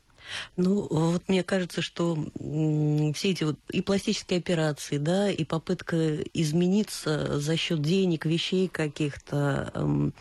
Ну, 0.57 0.87
вот 0.89 1.23
мне 1.27 1.43
кажется, 1.43 1.81
что 1.81 2.17
все 2.35 3.31
эти 3.31 3.43
вот 3.43 3.59
и 3.69 3.81
пластические 3.81 4.39
операции, 4.39 4.97
да, 4.97 5.29
и 5.29 5.43
попытка 5.43 6.15
измениться 6.33 7.39
за 7.39 7.57
счет 7.57 7.81
денег, 7.81 8.25
вещей 8.25 8.67
каких-то, 8.67 9.71
эм, 9.75 10.13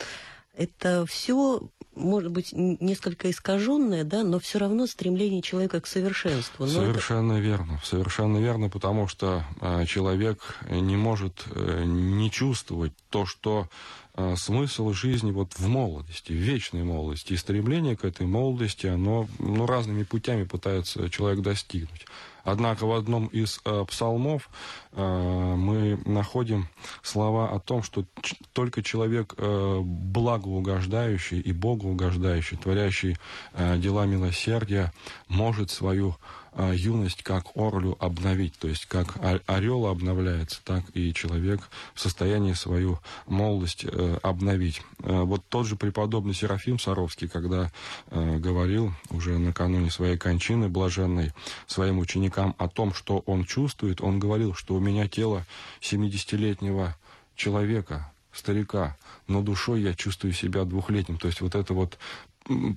это 0.56 1.04
все 1.06 1.68
может 1.94 2.30
быть, 2.30 2.52
несколько 2.52 3.30
искаженное, 3.30 4.04
да, 4.04 4.22
но 4.22 4.38
все 4.38 4.58
равно 4.58 4.86
стремление 4.86 5.42
человека 5.42 5.80
к 5.80 5.86
совершенству. 5.86 6.66
Но 6.66 6.70
совершенно 6.70 7.32
это... 7.32 7.40
верно, 7.40 7.80
совершенно 7.84 8.38
верно, 8.38 8.68
потому 8.68 9.08
что 9.08 9.44
э, 9.60 9.84
человек 9.86 10.58
не 10.70 10.96
может 10.96 11.44
э, 11.50 11.84
не 11.84 12.30
чувствовать 12.30 12.92
то, 13.10 13.26
что 13.26 13.68
а, 14.16 14.36
смысл 14.36 14.92
жизни 14.92 15.32
вот 15.32 15.54
в 15.54 15.66
молодости, 15.66 16.30
в 16.30 16.36
вечной 16.36 16.84
молодости. 16.84 17.32
И 17.32 17.36
стремление 17.36 17.96
к 17.96 18.04
этой 18.04 18.26
молодости, 18.26 18.86
оно 18.86 19.28
ну, 19.40 19.66
разными 19.66 20.04
путями 20.04 20.44
пытается 20.44 21.10
человек 21.10 21.42
достигнуть. 21.42 22.06
Однако 22.44 22.86
в 22.86 22.92
одном 22.92 23.26
из 23.26 23.60
э, 23.64 23.84
псалмов 23.88 24.50
э, 24.92 25.54
мы 25.56 25.98
находим 26.04 26.68
слова 27.02 27.50
о 27.50 27.58
том, 27.58 27.82
что 27.82 28.04
только 28.52 28.82
человек 28.82 29.34
э, 29.36 29.80
благоугождающий 29.82 31.40
и 31.40 31.52
богоугождающий, 31.52 32.58
творящий 32.58 33.16
э, 33.54 33.78
дела 33.78 34.06
милосердия, 34.06 34.92
может 35.28 35.70
свою 35.70 36.16
юность 36.56 37.22
как 37.22 37.46
орлю 37.54 37.96
обновить. 37.98 38.56
То 38.58 38.68
есть 38.68 38.86
как 38.86 39.16
орел 39.46 39.86
обновляется, 39.86 40.60
так 40.64 40.84
и 40.94 41.12
человек 41.12 41.60
в 41.94 42.00
состоянии 42.00 42.52
свою 42.52 42.98
молодость 43.26 43.84
э, 43.84 44.18
обновить. 44.22 44.82
Э, 45.00 45.22
вот 45.22 45.42
тот 45.48 45.66
же 45.66 45.76
преподобный 45.76 46.34
Серафим 46.34 46.78
Саровский, 46.78 47.28
когда 47.28 47.70
э, 48.10 48.36
говорил 48.38 48.92
уже 49.10 49.38
накануне 49.38 49.90
своей 49.90 50.16
кончины 50.16 50.68
блаженной 50.68 51.32
своим 51.66 51.98
ученикам 51.98 52.54
о 52.58 52.68
том, 52.68 52.94
что 52.94 53.18
он 53.26 53.44
чувствует, 53.44 54.00
он 54.00 54.18
говорил, 54.18 54.54
что 54.54 54.74
у 54.74 54.80
меня 54.80 55.08
тело 55.08 55.46
70-летнего 55.80 56.96
человека, 57.36 58.12
старика, 58.32 58.96
но 59.26 59.42
душой 59.42 59.82
я 59.82 59.94
чувствую 59.94 60.32
себя 60.32 60.64
двухлетним. 60.64 61.18
То 61.18 61.28
есть 61.28 61.40
вот 61.40 61.54
это 61.54 61.72
вот 61.74 61.98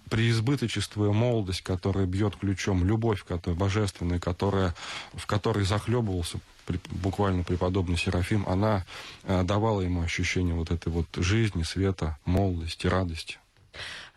преизбыточествуя 0.09 1.11
молодость, 1.11 1.61
которая 1.61 2.05
бьет 2.05 2.35
ключом, 2.35 2.85
любовь, 2.85 3.23
которая 3.23 3.59
божественная, 3.59 4.19
которая, 4.19 4.73
в 5.13 5.25
которой 5.25 5.65
захлебывался 5.65 6.39
буквально 6.89 7.43
преподобный 7.43 7.97
Серафим, 7.97 8.45
она 8.47 8.85
э, 9.23 9.43
давала 9.43 9.81
ему 9.81 10.01
ощущение 10.01 10.53
вот 10.53 10.71
этой 10.71 10.89
вот 10.89 11.07
жизни, 11.15 11.63
света, 11.63 12.17
молодости, 12.25 12.87
радости. 12.87 13.37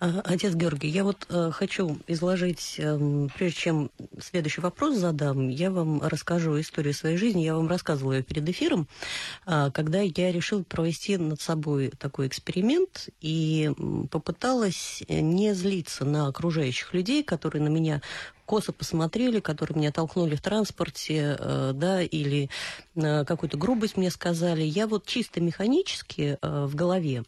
А, 0.00 0.23
отец 0.25 0.55
Георгий, 0.55 0.88
я 0.88 1.05
вот 1.05 1.26
э, 1.29 1.50
хочу 1.52 1.99
изложить, 2.07 2.76
э, 2.79 3.29
прежде 3.37 3.59
чем 3.59 3.90
следующий 4.19 4.62
вопрос 4.62 4.97
задам, 4.97 5.49
я 5.49 5.71
вам 5.71 6.00
расскажу 6.00 6.59
историю 6.59 6.95
своей 6.95 7.19
жизни. 7.19 7.43
Я 7.43 7.55
вам 7.55 7.69
рассказывала 7.69 8.14
ее 8.14 8.23
перед 8.23 8.49
эфиром, 8.49 8.88
э, 9.47 9.71
когда 9.75 10.00
я 10.00 10.33
решила 10.33 10.62
провести 10.62 11.19
над 11.19 11.40
собой 11.40 11.93
такой 11.99 12.29
эксперимент 12.29 13.11
и 13.21 13.71
попыталась 14.11 15.02
не 15.09 15.52
злиться 15.55 16.07
на 16.07 16.29
окружающих 16.29 16.95
людей, 16.95 17.23
которые 17.23 17.62
на 17.62 17.69
меня 17.69 18.00
косо 18.50 18.73
посмотрели, 18.73 19.38
которые 19.38 19.78
меня 19.78 19.92
толкнули 19.92 20.35
в 20.35 20.40
транспорте, 20.40 21.37
э, 21.38 21.70
да, 21.72 22.03
или 22.03 22.51
э, 22.96 23.25
какую-то 23.25 23.57
грубость 23.57 23.96
мне 23.96 24.11
сказали. 24.11 24.62
Я 24.62 24.88
вот 24.88 25.07
чисто 25.07 25.40
механически 25.40 26.37
э, 26.42 26.64
в 26.64 26.75
голове, 26.75 27.22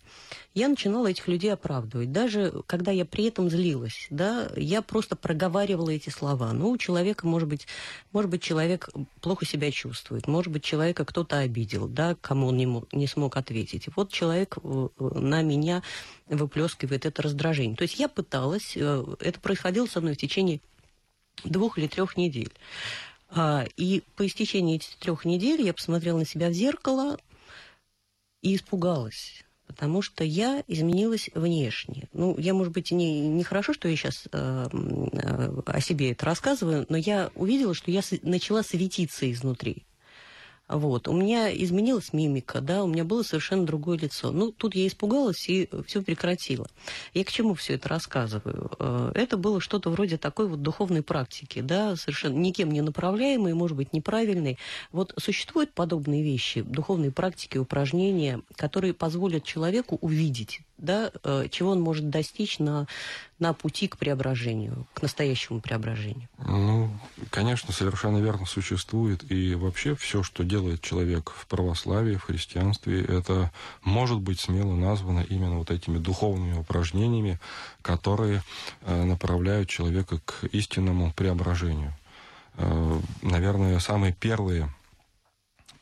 я 0.53 0.67
начинала 0.67 1.07
этих 1.07 1.29
людей 1.29 1.53
оправдывать. 1.53 2.11
Даже 2.11 2.53
когда 2.67 2.91
я 2.91 3.05
при 3.05 3.27
этом 3.27 3.49
злилась, 3.51 4.09
да, 4.11 4.51
я 4.57 4.83
просто 4.83 5.15
проговаривала 5.15 5.91
эти 5.91 6.11
слова. 6.11 6.53
Ну, 6.53 6.71
у 6.71 6.77
человека, 6.77 7.25
может 7.25 7.49
быть, 7.49 7.69
может 8.11 8.29
быть, 8.29 8.43
человек 8.43 8.89
плохо 9.21 9.47
себя 9.47 9.71
чувствует, 9.71 10.27
может 10.27 10.53
быть, 10.53 10.65
человека 10.65 11.05
кто-то 11.05 11.39
обидел, 11.39 11.87
да, 11.87 12.17
кому 12.21 12.49
он 12.49 12.57
не, 12.57 12.67
мог, 12.67 12.93
не 12.93 13.07
смог 13.07 13.37
ответить. 13.37 13.87
Вот 13.95 14.11
человек 14.11 14.59
на 14.99 15.43
меня 15.43 15.85
выплескивает 16.27 17.07
это 17.07 17.23
раздражение. 17.23 17.77
То 17.77 17.83
есть 17.83 18.01
я 18.01 18.09
пыталась, 18.09 18.77
это 18.77 19.39
происходило 19.41 19.87
со 19.87 20.01
мной 20.01 20.15
в 20.15 20.19
течение 20.19 20.61
двух 21.45 21.79
или 21.79 21.87
трех 21.87 22.17
недель. 22.17 22.53
А, 23.31 23.65
и 23.77 24.03
по 24.17 24.27
истечении 24.27 24.77
этих 24.77 24.97
трех 24.97 25.25
недель 25.25 25.63
я 25.63 25.73
посмотрела 25.73 26.19
на 26.19 26.27
себя 26.27 26.49
в 26.49 26.53
зеркало 26.53 27.19
и 28.43 28.57
испугалась 28.57 29.45
потому 29.73 30.03
что 30.03 30.23
я 30.23 30.63
изменилась 30.69 31.31
внешне. 31.35 32.09
Ну, 32.13 32.37
я, 32.39 32.53
может 32.53 32.73
быть, 32.73 32.91
не, 32.91 33.21
не 33.21 33.43
хорошо, 33.43 33.73
что 33.73 33.89
я 33.89 33.97
сейчас 33.97 34.29
э, 34.31 34.69
э, 34.71 35.61
о 35.67 35.81
себе 35.81 36.13
это 36.13 36.27
рассказываю, 36.27 36.85
но 36.89 36.97
я 36.99 37.31
увидела, 37.35 37.75
что 37.75 37.91
я 37.91 38.03
начала 38.23 38.63
светиться 38.63 39.31
изнутри. 39.31 39.85
Вот. 40.69 41.09
У 41.09 41.13
меня 41.13 41.55
изменилась 41.55 42.13
мимика, 42.13 42.61
да, 42.61 42.85
у 42.85 42.87
меня 42.87 43.05
было 43.05 43.23
совершенно 43.23 43.67
другое 43.67 43.99
лицо. 43.99 44.31
Ну, 44.31 44.53
тут 44.53 44.75
я 44.75 44.87
испугалась 44.87 45.49
и 45.49 45.69
все 45.87 46.03
прекратила. 46.03 46.67
Я 47.15 47.25
к 47.25 47.31
чему 47.31 47.55
все 47.55 47.75
это 47.75 47.89
рассказываю? 47.89 48.71
Э, 48.79 49.13
это 49.15 49.37
было 49.37 49.61
что-то 49.61 49.91
вроде 49.91 50.17
такой 50.17 50.49
вот 50.49 50.63
духовной 50.63 51.03
практики, 51.03 51.61
да, 51.61 51.97
совершенно 51.97 52.37
никем 52.37 52.71
не 52.71 52.81
направляемой, 52.81 53.55
может 53.55 53.77
быть, 53.77 53.93
неправильной. 53.93 54.59
Вот 54.93 55.13
существуют 55.19 55.75
подобные 55.75 56.23
вещи, 56.23 56.63
духовные 56.63 57.11
практики, 57.11 57.59
упражнения, 57.59 58.41
которые 58.57 58.95
позволят 58.95 59.45
человеку 59.45 59.99
увидеть 60.01 60.61
да, 60.83 61.13
э, 61.25 61.47
чего 61.51 61.71
он 61.71 61.81
может 61.81 62.11
достичь 62.11 62.59
на, 62.59 62.87
на 63.39 63.55
пути 63.55 63.89
к 63.89 63.97
преображению, 63.97 64.87
к 64.95 65.01
настоящему 65.01 65.61
преображению? 65.61 66.29
Ну, 66.39 66.91
конечно, 67.31 67.73
совершенно 67.73 68.19
верно 68.19 68.45
существует. 68.47 69.31
И 69.31 69.55
вообще 69.55 69.95
все, 69.95 70.23
что 70.23 70.43
делает 70.43 70.83
человек 70.83 71.31
в 71.31 71.47
православии, 71.47 72.17
в 72.17 72.25
христианстве, 72.25 73.01
это 73.01 73.53
может 73.83 74.19
быть 74.19 74.41
смело 74.41 74.75
названо 74.75 75.25
именно 75.29 75.59
вот 75.59 75.71
этими 75.71 75.99
духовными 75.99 76.59
упражнениями, 76.59 77.39
которые 77.81 78.43
э, 78.83 79.05
направляют 79.05 79.69
человека 79.69 80.21
к 80.25 80.45
истинному 80.53 81.13
преображению. 81.13 81.95
Э, 82.57 83.01
наверное, 83.23 83.79
самые 83.79 84.13
первые 84.13 84.69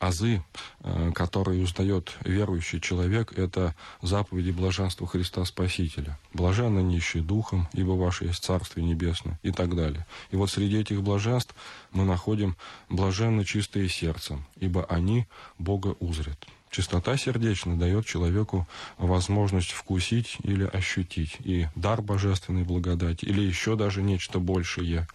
азы, 0.01 0.43
э, 0.79 1.11
которые 1.13 1.63
узнает 1.63 2.17
верующий 2.25 2.81
человек, 2.81 3.37
это 3.37 3.75
заповеди 4.01 4.51
блаженства 4.51 5.05
Христа 5.05 5.45
Спасителя. 5.45 6.17
Блаженно 6.33 6.79
нищие 6.79 7.21
духом, 7.23 7.69
ибо 7.73 7.91
ваше 7.91 8.25
есть 8.25 8.43
Царствие 8.43 8.85
Небесное 8.85 9.39
и 9.43 9.51
так 9.51 9.75
далее. 9.75 10.05
И 10.31 10.35
вот 10.35 10.49
среди 10.49 10.79
этих 10.79 11.03
блаженств 11.03 11.55
мы 11.91 12.03
находим 12.03 12.57
блаженно 12.89 13.45
чистые 13.45 13.87
сердцем, 13.89 14.45
ибо 14.57 14.85
они 14.85 15.27
Бога 15.59 15.95
узрят. 15.99 16.47
Чистота 16.71 17.17
сердечная 17.17 17.75
дает 17.75 18.05
человеку 18.05 18.67
возможность 18.97 19.71
вкусить 19.71 20.37
или 20.43 20.63
ощутить 20.63 21.35
и 21.43 21.67
дар 21.75 22.01
божественной 22.01 22.63
благодати, 22.63 23.25
или 23.25 23.41
еще 23.41 23.75
даже 23.75 24.01
нечто 24.01 24.39
большее. 24.39 25.07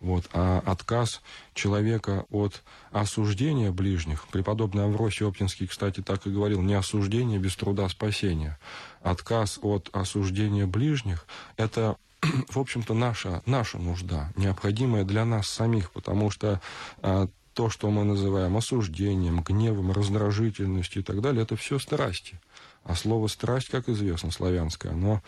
Вот. 0.00 0.28
А 0.32 0.62
отказ 0.66 1.22
человека 1.54 2.26
от 2.30 2.62
осуждения 2.90 3.72
ближних, 3.72 4.28
преподобный 4.28 4.84
Авросий 4.84 5.26
Оптинский, 5.26 5.66
кстати, 5.66 6.02
так 6.02 6.26
и 6.26 6.30
говорил, 6.30 6.60
не 6.60 6.74
осуждение 6.74 7.38
без 7.38 7.56
труда 7.56 7.88
спасения. 7.88 8.58
Отказ 9.02 9.58
от 9.62 9.88
осуждения 9.92 10.66
ближних– 10.66 11.26
это 11.56 11.96
в 12.48 12.58
общем-то, 12.58 12.94
наша, 12.94 13.42
наша 13.46 13.78
нужда, 13.78 14.32
необходимая 14.36 15.04
для 15.04 15.24
нас 15.24 15.48
самих, 15.48 15.90
потому 15.92 16.30
что 16.30 16.60
а, 17.02 17.28
то, 17.54 17.70
что 17.70 17.90
мы 17.90 18.04
называем 18.04 18.56
осуждением, 18.56 19.42
гневом, 19.42 19.92
раздражительностью 19.92 21.02
и 21.02 21.04
так 21.04 21.20
далее, 21.20 21.42
это 21.42 21.56
все 21.56 21.78
страсти. 21.78 22.38
А 22.84 22.94
слово 22.94 23.26
«страсть», 23.26 23.68
как 23.68 23.88
известно, 23.88 24.30
славянское, 24.30 24.92
оно 24.92 25.22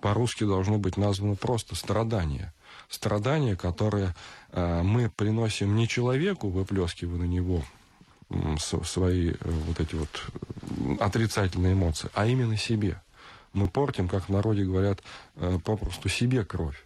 по-русски 0.00 0.44
должно 0.44 0.78
быть 0.78 0.96
названо 0.96 1.36
просто 1.36 1.76
«страдание» 1.76 2.52
страдания, 2.88 3.56
которые 3.56 4.14
э, 4.52 4.82
мы 4.82 5.10
приносим 5.10 5.76
не 5.76 5.88
человеку, 5.88 6.48
выплескивая 6.48 7.18
на 7.18 7.24
него 7.24 7.62
свои 8.58 9.34
вот 9.42 9.80
эти 9.80 9.94
вот 9.94 10.22
отрицательные 10.98 11.74
эмоции, 11.74 12.10
а 12.14 12.26
именно 12.26 12.56
себе. 12.56 13.00
Мы 13.52 13.68
портим, 13.68 14.08
как 14.08 14.24
в 14.24 14.28
народе 14.30 14.64
говорят, 14.64 15.02
попросту 15.62 16.08
себе 16.08 16.44
кровь. 16.44 16.83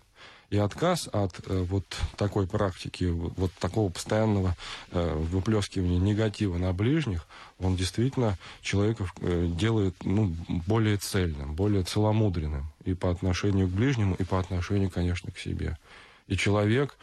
И 0.51 0.57
отказ 0.57 1.11
от 1.13 1.41
э, 1.47 1.63
вот 1.69 1.85
такой 2.17 2.47
практики, 2.47 3.05
вот 3.05 3.53
такого 3.55 3.91
постоянного 3.91 4.57
э, 4.93 5.15
выплескивания 5.15 5.99
негатива 5.99 6.57
на 6.57 6.73
ближних, 6.73 7.27
он 7.59 7.77
действительно 7.77 8.39
человека 8.63 9.11
э, 9.21 9.47
делает 9.47 9.95
ну, 10.05 10.35
более 10.67 10.97
цельным, 10.97 11.55
более 11.55 11.83
целомудренным 11.83 12.65
и 12.85 12.95
по 12.95 13.11
отношению 13.11 13.69
к 13.69 13.73
ближнему, 13.73 14.15
и 14.15 14.25
по 14.25 14.41
отношению, 14.41 14.91
конечно, 14.91 15.31
к 15.31 15.39
себе. 15.39 15.77
И 16.29 16.37
человек 16.37 16.97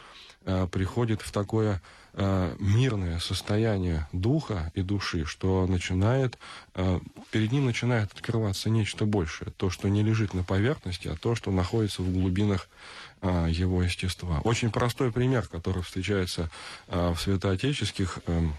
приходит 0.70 1.22
в 1.22 1.32
такое 1.32 1.82
э, 2.12 2.56
мирное 2.60 3.18
состояние 3.18 4.08
духа 4.12 4.70
и 4.74 4.82
души, 4.82 5.24
что 5.24 5.66
начинает, 5.66 6.38
э, 6.74 7.00
перед 7.32 7.50
ним 7.50 7.66
начинает 7.66 8.12
открываться 8.12 8.70
нечто 8.70 9.06
большее, 9.06 9.52
то, 9.56 9.70
что 9.70 9.88
не 9.88 10.02
лежит 10.02 10.34
на 10.34 10.44
поверхности, 10.44 11.08
а 11.08 11.16
то, 11.16 11.34
что 11.34 11.50
находится 11.50 12.02
в 12.02 12.12
глубинах 12.12 12.68
его 13.22 13.82
естества. 13.82 14.40
Очень 14.44 14.70
простой 14.70 15.10
пример, 15.10 15.48
который 15.48 15.82
встречается 15.82 16.50
в 16.86 17.16
святоотеческих 17.16 18.18
эм, 18.26 18.54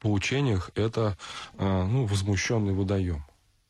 поучениях, 0.00 0.70
это 0.74 1.16
ну, 1.58 2.06
возмущенный 2.06 2.72
водоем. 2.72 3.22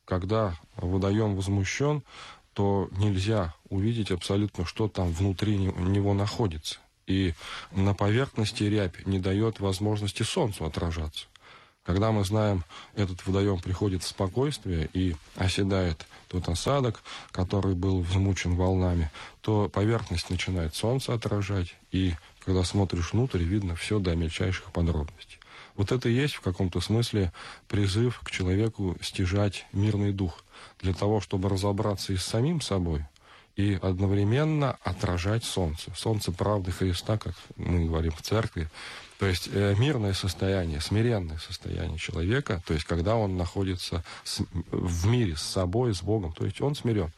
Когда 0.05 0.57
водоем 0.77 1.35
возмущен, 1.35 2.03
то 2.55 2.89
нельзя 2.93 3.53
увидеть 3.69 4.11
абсолютно, 4.11 4.65
что 4.65 4.89
там 4.89 5.11
внутри 5.13 5.59
него 5.59 6.15
находится. 6.15 6.79
И 7.07 7.35
на 7.73 7.95
поверхности 7.95 8.65
рябь 8.65 9.07
не 9.07 9.19
дает 9.19 9.61
возможности 9.61 10.23
солнцу 10.23 10.65
отражаться. 10.65 11.27
Когда 11.85 12.11
мы 12.11 12.25
знаем, 12.25 12.65
этот 12.97 13.25
водоем 13.27 13.61
приходит 13.61 14.03
в 14.03 14.09
спокойствие 14.09 14.91
и 14.93 15.15
оседает 15.37 16.05
тот 16.27 16.49
осадок, 16.49 17.01
который 17.31 17.77
был 17.77 18.01
взмучен 18.01 18.57
волнами, 18.57 19.13
то 19.41 19.69
поверхность 19.69 20.29
начинает 20.29 20.75
солнце 20.75 21.15
отражать, 21.15 21.77
и 21.93 22.15
когда 22.45 22.65
смотришь 22.65 23.13
внутрь, 23.13 23.43
видно 23.45 23.77
все 23.77 24.01
до 24.01 24.17
мельчайших 24.17 24.73
подробностей. 24.73 25.39
Вот 25.77 25.93
это 25.93 26.09
и 26.09 26.13
есть 26.15 26.35
в 26.35 26.41
каком-то 26.41 26.81
смысле 26.81 27.33
призыв 27.69 28.21
к 28.25 28.33
человеку 28.33 28.97
стяжать 29.01 29.67
мирный 29.73 30.13
дух, 30.13 30.43
для 30.81 30.93
того, 30.93 31.21
чтобы 31.21 31.49
разобраться 31.49 32.13
и 32.13 32.17
с 32.17 32.25
самим 32.25 32.61
собой, 32.61 33.05
и 33.57 33.79
одновременно 33.81 34.79
отражать 34.85 35.45
солнце. 35.45 35.91
Солнце 35.97 36.31
правды 36.31 36.71
Христа, 36.71 37.19
как 37.19 37.35
мы 37.57 37.87
говорим 37.87 38.13
в 38.13 38.23
церкви, 38.23 38.69
то 39.19 39.27
есть 39.27 39.49
э, 39.51 39.75
мирное 39.79 40.13
состояние, 40.13 40.81
смиренное 40.81 41.39
состояние 41.39 41.99
человека, 41.99 42.63
то 42.67 42.75
есть 42.75 42.85
когда 42.85 43.17
он 43.17 43.39
находится 43.39 44.05
с, 44.25 44.43
в 44.71 45.07
мире 45.07 45.37
с 45.37 45.43
собой, 45.43 45.95
с 45.95 46.03
Богом, 46.03 46.33
то 46.33 46.45
есть 46.45 46.61
он 46.61 46.75
смирен 46.75 47.11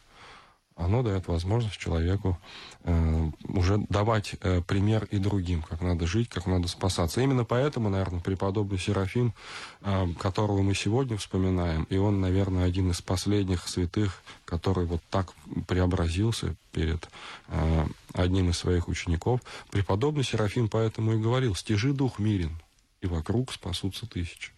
оно 0.78 1.02
дает 1.02 1.26
возможность 1.26 1.76
человеку 1.76 2.38
э, 2.84 3.30
уже 3.48 3.78
давать 3.88 4.36
э, 4.40 4.62
пример 4.62 5.08
и 5.10 5.18
другим, 5.18 5.62
как 5.62 5.82
надо 5.82 6.06
жить, 6.06 6.28
как 6.28 6.46
надо 6.46 6.68
спасаться. 6.68 7.20
Именно 7.20 7.44
поэтому, 7.44 7.90
наверное, 7.90 8.20
преподобный 8.20 8.78
Серафим, 8.78 9.34
э, 9.80 10.06
которого 10.20 10.62
мы 10.62 10.74
сегодня 10.74 11.16
вспоминаем, 11.16 11.82
и 11.90 11.96
он, 11.96 12.20
наверное, 12.20 12.64
один 12.64 12.92
из 12.92 13.02
последних 13.02 13.66
святых, 13.66 14.22
который 14.44 14.86
вот 14.86 15.02
так 15.10 15.32
преобразился 15.66 16.54
перед 16.70 17.08
э, 17.48 17.86
одним 18.12 18.50
из 18.50 18.58
своих 18.58 18.86
учеников, 18.86 19.40
преподобный 19.70 20.22
Серафим 20.22 20.68
поэтому 20.68 21.12
и 21.14 21.20
говорил, 21.20 21.56
«Стяжи 21.56 21.92
дух 21.92 22.20
мирен, 22.20 22.56
и 23.00 23.08
вокруг 23.08 23.52
спасутся 23.52 24.06
тысячи». 24.06 24.52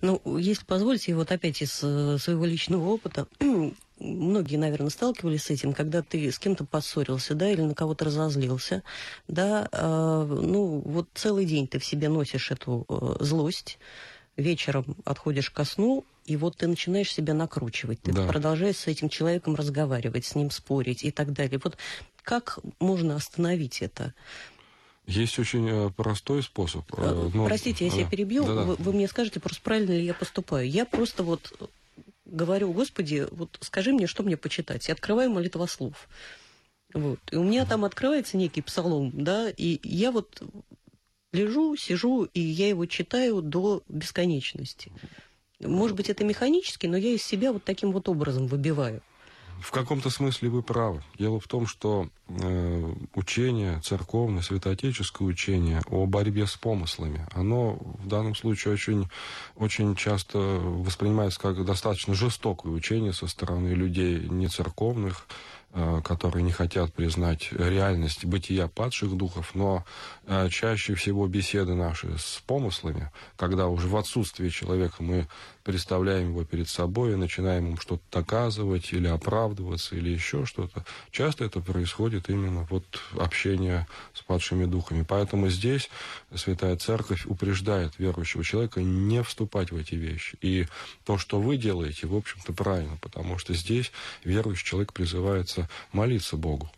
Ну, 0.00 0.20
если 0.38 0.64
позволите, 0.64 1.14
вот 1.14 1.32
опять 1.32 1.62
из 1.62 1.80
э, 1.82 2.18
своего 2.18 2.44
личного 2.44 2.88
опыта, 2.88 3.26
многие, 3.98 4.56
наверное, 4.56 4.90
сталкивались 4.90 5.44
с 5.44 5.50
этим, 5.50 5.72
когда 5.72 6.02
ты 6.02 6.30
с 6.30 6.38
кем-то 6.38 6.64
поссорился, 6.64 7.34
да, 7.34 7.50
или 7.50 7.62
на 7.62 7.74
кого-то 7.74 8.06
разозлился, 8.06 8.82
да, 9.28 9.68
э, 9.70 10.38
ну, 10.42 10.82
вот 10.84 11.08
целый 11.14 11.46
день 11.46 11.66
ты 11.68 11.78
в 11.78 11.84
себе 11.84 12.08
носишь 12.08 12.50
эту 12.50 12.86
э, 12.88 13.24
злость, 13.24 13.78
вечером 14.36 14.96
отходишь 15.04 15.50
ко 15.50 15.64
сну, 15.64 16.04
и 16.24 16.36
вот 16.36 16.56
ты 16.56 16.66
начинаешь 16.66 17.12
себя 17.12 17.34
накручивать, 17.34 18.02
ты 18.02 18.12
да. 18.12 18.26
продолжаешь 18.26 18.76
с 18.76 18.86
этим 18.86 19.08
человеком 19.08 19.54
разговаривать, 19.54 20.24
с 20.24 20.34
ним 20.34 20.50
спорить 20.50 21.04
и 21.04 21.10
так 21.10 21.32
далее. 21.32 21.60
Вот 21.62 21.76
как 22.22 22.58
можно 22.80 23.16
остановить 23.16 23.82
это? 23.82 24.14
Есть 25.06 25.38
очень 25.38 25.68
э, 25.68 25.90
простой 25.90 26.42
способ. 26.42 26.84
Э, 26.96 27.30
но... 27.34 27.46
Простите, 27.46 27.84
если 27.84 27.98
да. 27.98 28.04
я 28.04 28.10
перебью, 28.10 28.44
да, 28.44 28.54
да. 28.54 28.62
Вы, 28.62 28.76
вы 28.76 28.92
мне 28.92 29.06
скажете 29.06 29.38
просто 29.38 29.60
правильно 29.60 29.92
ли 29.92 30.04
я 30.04 30.14
поступаю. 30.14 30.68
Я 30.68 30.86
просто 30.86 31.22
вот 31.22 31.70
говорю, 32.24 32.72
Господи, 32.72 33.26
вот 33.30 33.58
скажи 33.60 33.92
мне, 33.92 34.06
что 34.06 34.22
мне 34.22 34.36
почитать. 34.36 34.88
И 34.88 34.92
открываю 34.92 35.30
молитвослов. 35.30 36.08
Вот. 36.94 37.20
И 37.30 37.36
у 37.36 37.44
меня 37.44 37.66
там 37.66 37.84
открывается 37.84 38.36
некий 38.36 38.62
псалом, 38.62 39.10
да, 39.12 39.50
и 39.50 39.80
я 39.82 40.12
вот 40.12 40.42
лежу, 41.32 41.76
сижу, 41.76 42.24
и 42.24 42.40
я 42.40 42.68
его 42.68 42.86
читаю 42.86 43.42
до 43.42 43.82
бесконечности. 43.88 44.92
Может 45.60 45.96
быть, 45.96 46.08
это 46.08 46.24
механически, 46.24 46.86
но 46.86 46.96
я 46.96 47.10
из 47.10 47.22
себя 47.22 47.52
вот 47.52 47.64
таким 47.64 47.92
вот 47.92 48.08
образом 48.08 48.46
выбиваю. 48.46 49.02
В 49.60 49.70
каком-то 49.70 50.10
смысле 50.10 50.50
вы 50.50 50.62
правы. 50.62 51.02
Дело 51.18 51.40
в 51.40 51.48
том, 51.48 51.66
что 51.66 52.08
э, 52.28 52.94
учение, 53.14 53.80
церковное, 53.80 54.42
святоотеческое 54.42 55.26
учение 55.26 55.80
о 55.88 56.06
борьбе 56.06 56.46
с 56.46 56.56
помыслами, 56.56 57.26
оно 57.32 57.78
в 57.98 58.06
данном 58.06 58.34
случае 58.34 58.74
очень, 58.74 59.08
очень 59.56 59.94
часто 59.96 60.38
воспринимается 60.38 61.40
как 61.40 61.64
достаточно 61.64 62.14
жестокое 62.14 62.72
учение 62.72 63.12
со 63.12 63.26
стороны 63.26 63.68
людей 63.68 64.28
нецерковных, 64.28 65.26
которые 66.04 66.44
не 66.44 66.52
хотят 66.52 66.92
признать 66.92 67.48
реальность 67.52 68.24
бытия 68.24 68.68
падших 68.68 69.16
духов, 69.16 69.54
но 69.54 69.84
э, 70.24 70.48
чаще 70.48 70.94
всего 70.94 71.26
беседы 71.26 71.74
наши 71.74 72.16
с 72.16 72.40
помыслами, 72.46 73.10
когда 73.36 73.66
уже 73.66 73.88
в 73.88 73.96
отсутствии 73.96 74.50
человека 74.50 75.02
мы 75.02 75.26
представляем 75.64 76.28
его 76.28 76.44
перед 76.44 76.68
собой 76.68 77.12
и 77.12 77.16
начинаем 77.16 77.66
ему 77.66 77.76
что-то 77.78 78.02
доказывать 78.12 78.92
или 78.92 79.08
оправдываться 79.08 79.96
или 79.96 80.10
еще 80.10 80.44
что-то, 80.44 80.84
часто 81.10 81.44
это 81.44 81.60
происходит 81.60 82.28
именно 82.28 82.68
вот 82.70 82.84
общение 83.18 83.88
с 84.12 84.22
падшими 84.22 84.66
духами. 84.66 85.04
Поэтому 85.08 85.48
здесь 85.48 85.90
Святая 86.34 86.76
Церковь 86.76 87.26
упреждает 87.26 87.98
верующего 87.98 88.44
человека 88.44 88.82
не 88.82 89.22
вступать 89.22 89.72
в 89.72 89.76
эти 89.76 89.94
вещи. 89.94 90.36
И 90.42 90.66
то, 91.04 91.18
что 91.18 91.40
вы 91.40 91.56
делаете, 91.56 92.06
в 92.06 92.14
общем-то, 92.14 92.52
правильно, 92.52 92.98
потому 93.00 93.38
что 93.38 93.54
здесь 93.54 93.90
верующий 94.22 94.66
человек 94.66 94.92
призывается 94.92 95.63
молиться 95.92 96.36
Богу. 96.36 96.70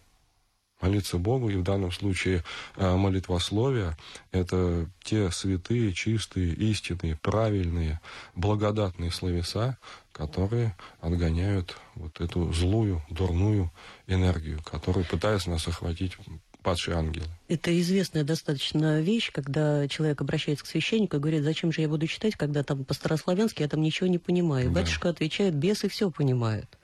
Молиться 0.81 1.17
Богу, 1.17 1.49
и 1.49 1.57
в 1.57 1.63
данном 1.63 1.91
случае 1.91 2.45
э, 2.77 2.97
молитвословие– 2.97 3.97
это 4.31 4.91
те 5.03 5.31
святые, 5.31 5.95
чистые, 5.95 6.53
истинные, 6.53 7.17
правильные, 7.17 7.99
благодатные 8.35 9.11
словеса, 9.11 9.79
которые 10.13 10.77
отгоняют 11.01 11.79
вот 11.95 12.21
эту 12.21 12.53
злую, 12.53 13.03
дурную 13.09 13.73
энергию, 14.07 14.63
которая 14.63 15.05
пытается 15.05 15.49
нас 15.49 15.67
охватить 15.67 16.19
падшие 16.67 16.97
ангелы. 16.97 17.27
Это 17.47 17.79
известная 17.81 18.25
достаточно 18.25 19.01
вещь, 19.01 19.31
когда 19.33 19.87
человек 19.87 20.21
обращается 20.21 20.65
к 20.65 20.69
священнику 20.69 21.17
и 21.17 21.21
говорит, 21.21 21.45
зачем 21.45 21.71
же 21.71 21.81
я 21.81 21.89
буду 21.89 22.09
читать, 22.09 22.35
когда 22.35 22.65
там 22.65 22.85
по-старославянски 22.85 23.63
я 23.63 23.69
там 23.69 23.83
ничего 23.83 24.09
не 24.09 24.19
понимаю. 24.19 24.71
Да. 24.71 24.81
Батюшка 24.81 25.11
отвечает, 25.11 25.55
бесы 25.55 25.89
все 25.89 26.11
понимают. 26.11 26.76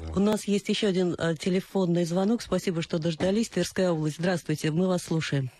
Да. 0.00 0.12
У 0.16 0.20
нас 0.20 0.44
есть 0.44 0.68
еще 0.68 0.88
один 0.88 1.14
а, 1.18 1.34
телефонный 1.34 2.04
звонок. 2.04 2.42
Спасибо, 2.42 2.82
что 2.82 2.98
дождались. 2.98 3.48
Тверская 3.48 3.90
область. 3.90 4.18
Здравствуйте, 4.18 4.70
мы 4.70 4.88
вас 4.88 5.04
слушаем. 5.04 5.50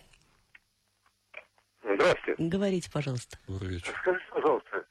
Здравствуйте. 1.83 2.35
Говорите, 2.37 2.89
пожалуйста. 2.91 3.37
Добрый 3.47 3.71
вечер. 3.71 3.93
Скажите, 4.01 4.25
пожалуйста, 4.31 4.85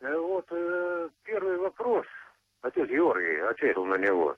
э, 0.00 0.16
вот 0.16 0.46
э, 0.50 1.08
первый 1.24 1.58
вопрос, 1.58 2.06
отец 2.62 2.88
Георгий 2.88 3.40
ответил 3.40 3.84
на 3.84 3.96
него. 3.96 4.36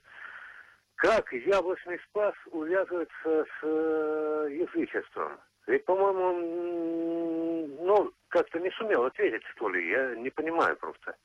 Как 0.97 1.31
яблочный 1.33 1.99
спас 2.09 2.35
увязывается 2.53 3.11
с 3.25 3.62
э, 3.62 4.49
язычеством? 4.51 5.38
Ведь, 5.66 5.85
по-моему, 5.85 7.66
ну, 7.85 8.12
как-то 8.29 8.61
не 8.61 8.71
сумел 8.71 9.05
ответить, 9.05 9.42
что 9.55 9.69
ли, 9.69 9.90
я 9.90 10.14
не 10.14 10.31
понимаю 10.31 10.77
просто. 10.77 11.16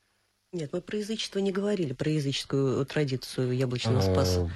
Нет, 0.54 0.72
мы 0.74 0.82
про 0.82 0.98
язычество 0.98 1.40
не 1.40 1.52
говорили, 1.52 1.94
про 1.94 2.10
языческую 2.10 2.86
традицию 2.86 3.54
яблочного 3.56 4.00
а, 4.00 4.02
спаса. 4.02 4.52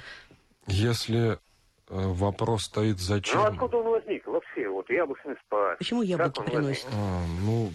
Если 0.68 1.32
э, 1.32 1.38
вопрос 1.88 2.64
стоит 2.64 3.00
зачем... 3.00 3.40
Ну, 3.40 3.46
откуда 3.46 3.78
он 3.78 3.92
возник 3.92 4.28
вообще, 4.28 4.68
вот 4.68 4.90
яблочный 4.90 5.36
спас? 5.46 5.78
Почему 5.78 6.02
яблоки 6.02 6.42
приносят? 6.42 6.88
А, 6.92 7.22
ну, 7.46 7.72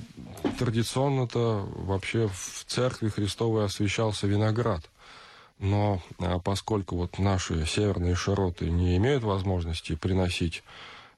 традиционно-то 0.58 1.66
вообще 1.76 2.28
в 2.28 2.64
церкви 2.66 3.08
Христовой 3.08 3.64
освещался 3.64 4.26
виноград. 4.26 4.82
Но 5.58 6.02
а, 6.18 6.40
поскольку 6.40 6.96
вот 6.96 7.18
наши 7.18 7.64
северные 7.64 8.14
широты 8.16 8.68
не 8.68 8.98
имеют 8.98 9.22
возможности 9.22 9.94
приносить 9.94 10.62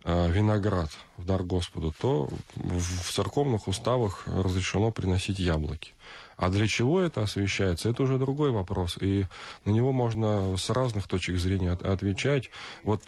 виноград 0.04 0.90
в 1.16 1.24
дар 1.24 1.42
Господу, 1.42 1.94
то 1.98 2.28
в 2.54 3.12
церковных 3.12 3.68
уставах 3.68 4.24
разрешено 4.26 4.90
приносить 4.90 5.38
яблоки. 5.38 5.92
А 6.36 6.48
для 6.48 6.66
чего 6.66 7.00
это 7.00 7.22
освещается, 7.22 7.88
это 7.88 8.02
уже 8.02 8.18
другой 8.18 8.50
вопрос. 8.50 8.98
И 9.00 9.26
на 9.64 9.70
него 9.70 9.92
можно 9.92 10.56
с 10.56 10.70
разных 10.70 11.06
точек 11.06 11.38
зрения 11.38 11.72
отвечать. 11.72 12.50
Вот 12.82 13.02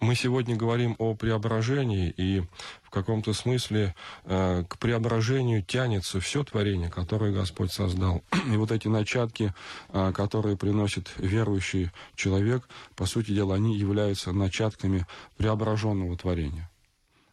мы 0.00 0.14
сегодня 0.14 0.56
говорим 0.56 0.94
о 0.98 1.14
преображении, 1.14 2.12
и 2.16 2.42
в 2.82 2.90
каком-то 2.90 3.32
смысле 3.32 3.94
э, 4.24 4.64
к 4.68 4.78
преображению 4.78 5.62
тянется 5.62 6.20
все 6.20 6.44
творение, 6.44 6.90
которое 6.90 7.32
Господь 7.32 7.72
создал. 7.72 8.22
И 8.52 8.56
вот 8.56 8.72
эти 8.72 8.88
начатки, 8.88 9.54
э, 9.88 10.12
которые 10.12 10.56
приносит 10.56 11.10
верующий 11.16 11.90
человек, 12.14 12.68
по 12.94 13.06
сути 13.06 13.32
дела, 13.32 13.54
они 13.54 13.76
являются 13.76 14.32
начатками 14.32 15.06
преображенного 15.38 16.16
творения. 16.16 16.70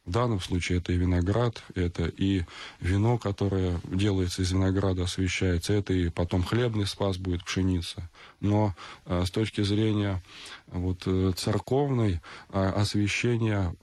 В 0.06 0.12
данном 0.12 0.42
случае 0.42 0.80
это 0.80 0.92
и 0.92 0.98
виноград, 0.98 1.64
это 1.76 2.06
и 2.06 2.44
вино, 2.82 3.18
которое 3.18 3.80
делается 3.86 4.42
из 4.42 4.52
винограда, 4.52 5.04
освещается, 5.04 5.72
это 5.72 5.94
и 5.94 6.10
потом 6.10 6.44
хлебный 6.44 6.86
спас 6.86 7.18
будет 7.18 7.46
пшеница. 7.46 8.10
Но 8.42 8.76
э, 9.06 9.24
с 9.26 9.32
точки 9.32 9.62
зрения 9.62 10.22
вот, 10.68 11.04
э, 11.06 11.32
церковной 11.38 12.20
э, 12.50 12.70
освещения 12.76 13.74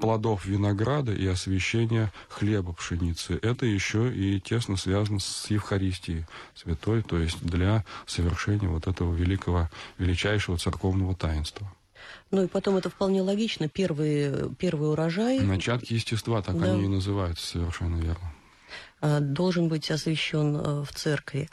плодов 0.00 0.44
винограда 0.44 1.14
и 1.14 1.26
освещения 1.26 2.12
хлеба 2.28 2.74
пшеницы. 2.74 3.38
Это 3.40 3.64
еще 3.64 4.12
и 4.12 4.38
тесно 4.38 4.76
связано 4.76 5.18
с 5.18 5.50
Евхаристией 5.50 6.26
святой, 6.54 7.02
то 7.02 7.18
есть 7.18 7.42
для 7.42 7.84
совершения 8.06 8.68
вот 8.68 8.86
этого 8.86 9.14
великого, 9.14 9.70
величайшего 9.98 10.58
церковного 10.58 11.14
таинства. 11.14 11.72
Ну 12.30 12.44
и 12.44 12.46
потом 12.46 12.76
это 12.76 12.90
вполне 12.90 13.22
логично. 13.22 13.68
Первый, 13.68 14.50
первый 14.56 14.90
урожай... 14.90 15.40
Начатки 15.40 15.92
естества, 15.92 16.42
так 16.42 16.58
да. 16.58 16.72
они 16.72 16.84
и 16.84 16.88
называются, 16.88 17.46
совершенно 17.46 17.96
верно. 17.96 18.34
А, 19.00 19.20
должен 19.20 19.68
быть 19.68 19.90
освящен 19.90 20.56
э, 20.56 20.82
в 20.82 20.92
церкви. 20.92 21.48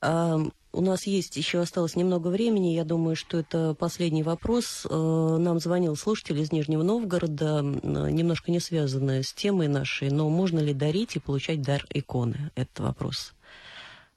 А, 0.00 0.38
у 0.72 0.80
нас 0.80 1.06
есть 1.06 1.36
еще 1.36 1.60
осталось 1.60 1.96
немного 1.96 2.28
времени. 2.28 2.74
Я 2.74 2.84
думаю, 2.84 3.16
что 3.16 3.38
это 3.38 3.74
последний 3.74 4.22
вопрос. 4.22 4.86
Э, 4.88 5.36
нам 5.40 5.60
звонил 5.60 5.96
слушатель 5.96 6.38
из 6.40 6.52
Нижнего 6.52 6.82
Новгорода, 6.82 7.62
немножко 7.62 8.50
не 8.50 8.60
связанный 8.60 9.24
с 9.24 9.32
темой 9.32 9.68
нашей, 9.68 10.10
но 10.10 10.28
можно 10.28 10.58
ли 10.58 10.74
дарить 10.74 11.16
и 11.16 11.20
получать 11.20 11.62
дар 11.62 11.86
иконы? 11.90 12.50
Это 12.54 12.82
вопрос. 12.82 13.32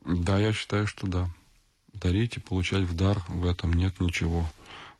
Да, 0.05 0.39
я 0.39 0.51
считаю, 0.51 0.87
что 0.87 1.07
да. 1.07 1.29
Дарить 1.93 2.37
и 2.37 2.39
получать 2.39 2.83
в 2.83 2.95
дар, 2.95 3.23
в 3.27 3.45
этом 3.45 3.73
нет 3.73 3.99
ничего 3.99 4.45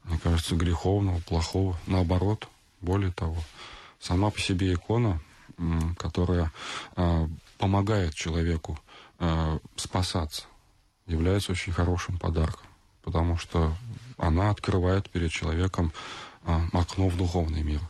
мне 0.04 0.20
кажется, 0.20 0.56
греховного, 0.56 1.20
плохого. 1.22 1.78
Наоборот, 1.88 2.48
более 2.82 3.12
того, 3.12 3.38
сама 4.00 4.30
по 4.32 4.40
себе 4.40 4.74
икона, 4.74 5.22
которая 5.98 6.52
а, 6.96 7.28
помогает 7.58 8.16
человеку 8.16 8.80
а, 9.20 9.60
спасаться, 9.76 10.44
является 11.06 11.52
очень 11.52 11.72
хорошим 11.72 12.18
подарком, 12.18 12.68
потому 13.04 13.38
что 13.38 13.74
она 14.18 14.50
открывает 14.50 15.10
перед 15.10 15.32
человеком 15.32 15.94
а, 16.44 16.68
окно 16.74 17.08
в 17.10 17.18
духовный 17.18 17.62
мир. 17.62 17.82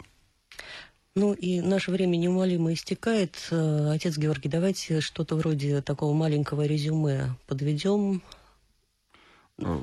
Ну 1.13 1.33
и 1.33 1.59
наше 1.59 1.91
время 1.91 2.15
неумолимо 2.15 2.71
истекает. 2.71 3.47
Э, 3.51 3.91
отец 3.91 4.17
Георгий, 4.17 4.47
давайте 4.47 5.01
что-то 5.01 5.35
вроде 5.35 5.81
такого 5.81 6.13
маленького 6.13 6.65
резюме 6.65 7.35
подведем. 7.47 8.21
Э, 9.57 9.77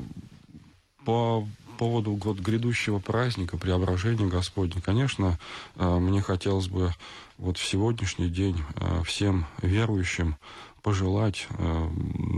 по 1.05 1.47
поводу 1.79 2.13
год 2.13 2.39
грядущего 2.39 2.99
праздника, 2.99 3.57
преображения 3.57 4.27
Господня, 4.27 4.83
конечно, 4.83 5.39
э, 5.77 5.99
мне 5.99 6.21
хотелось 6.21 6.69
бы 6.69 6.93
вот 7.39 7.57
в 7.57 7.65
сегодняшний 7.65 8.29
день 8.29 8.61
э, 8.75 9.03
всем 9.05 9.47
верующим 9.63 10.37
пожелать 10.83 11.47
э, 11.51 11.89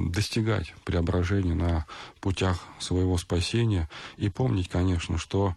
достигать 0.06 0.74
преображения 0.84 1.54
на 1.54 1.86
путях 2.20 2.58
своего 2.78 3.16
спасения 3.16 3.88
и 4.16 4.28
помнить, 4.28 4.68
конечно, 4.68 5.18
что 5.18 5.56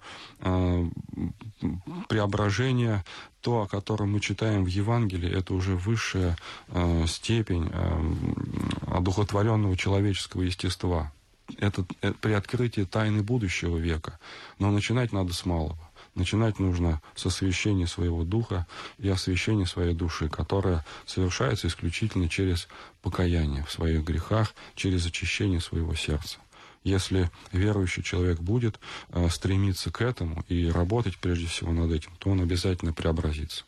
преображение, 2.08 3.04
то, 3.42 3.62
о 3.62 3.68
котором 3.68 4.12
мы 4.12 4.20
читаем 4.20 4.64
в 4.64 4.68
Евангелии, 4.68 5.32
это 5.32 5.54
уже 5.54 5.76
высшая 5.76 6.38
степень 7.08 7.72
одухотворенного 8.88 9.76
человеческого 9.78 10.44
естества 10.44 11.12
это 11.58 11.86
при 12.22 12.34
открытии 12.34 12.84
тайны 12.84 13.22
будущего 13.24 13.78
века. 13.78 14.20
Но 14.60 14.72
начинать 14.72 15.12
надо 15.12 15.34
с 15.34 15.46
малого. 15.46 15.78
Начинать 16.16 16.60
нужно 16.60 17.02
с 17.16 17.26
освящения 17.26 17.88
своего 17.88 18.24
духа 18.24 18.68
и 19.00 19.10
освящения 19.10 19.66
своей 19.66 19.96
души, 19.96 20.30
которая 20.30 20.86
совершается 21.06 21.68
исключительно 21.68 22.30
через 22.30 22.68
покаяние 23.02 23.64
в 23.64 23.72
своих 23.72 24.04
грехах, 24.04 24.54
через 24.76 25.06
очищение 25.06 25.60
своего 25.60 25.96
сердца. 25.96 26.38
Если 26.84 27.32
верующий 27.52 28.04
человек 28.04 28.40
будет 28.40 28.80
э, 29.10 29.28
стремиться 29.30 29.90
к 29.90 30.02
этому 30.02 30.44
и 30.50 30.68
работать 30.68 31.18
прежде 31.18 31.48
всего 31.48 31.72
над 31.72 31.92
этим, 31.92 32.12
то 32.20 32.30
он 32.30 32.42
обязательно 32.42 32.94
преобразится. 32.94 33.64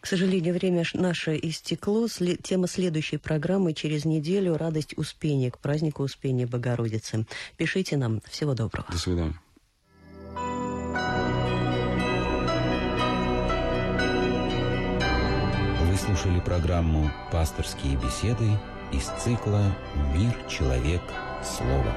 К 0.00 0.06
сожалению, 0.06 0.54
время 0.54 0.84
наше 0.94 1.38
истекло. 1.42 2.08
Тема 2.42 2.66
следующей 2.66 3.18
программы 3.18 3.74
через 3.74 4.04
неделю 4.04 4.56
«Радость 4.56 4.96
Успения» 4.96 5.50
к 5.50 5.58
празднику 5.58 6.02
Успения 6.02 6.46
Богородицы. 6.46 7.26
Пишите 7.56 7.96
нам. 7.96 8.22
Всего 8.28 8.54
доброго. 8.54 8.86
До 8.90 8.98
свидания. 8.98 9.38
Вы 15.84 15.96
слушали 15.96 16.40
программу 16.40 17.10
«Пасторские 17.30 17.96
беседы» 17.96 18.48
из 18.92 19.04
цикла 19.22 19.76
«Мир, 20.14 20.34
человек, 20.48 21.02
слово». 21.44 21.94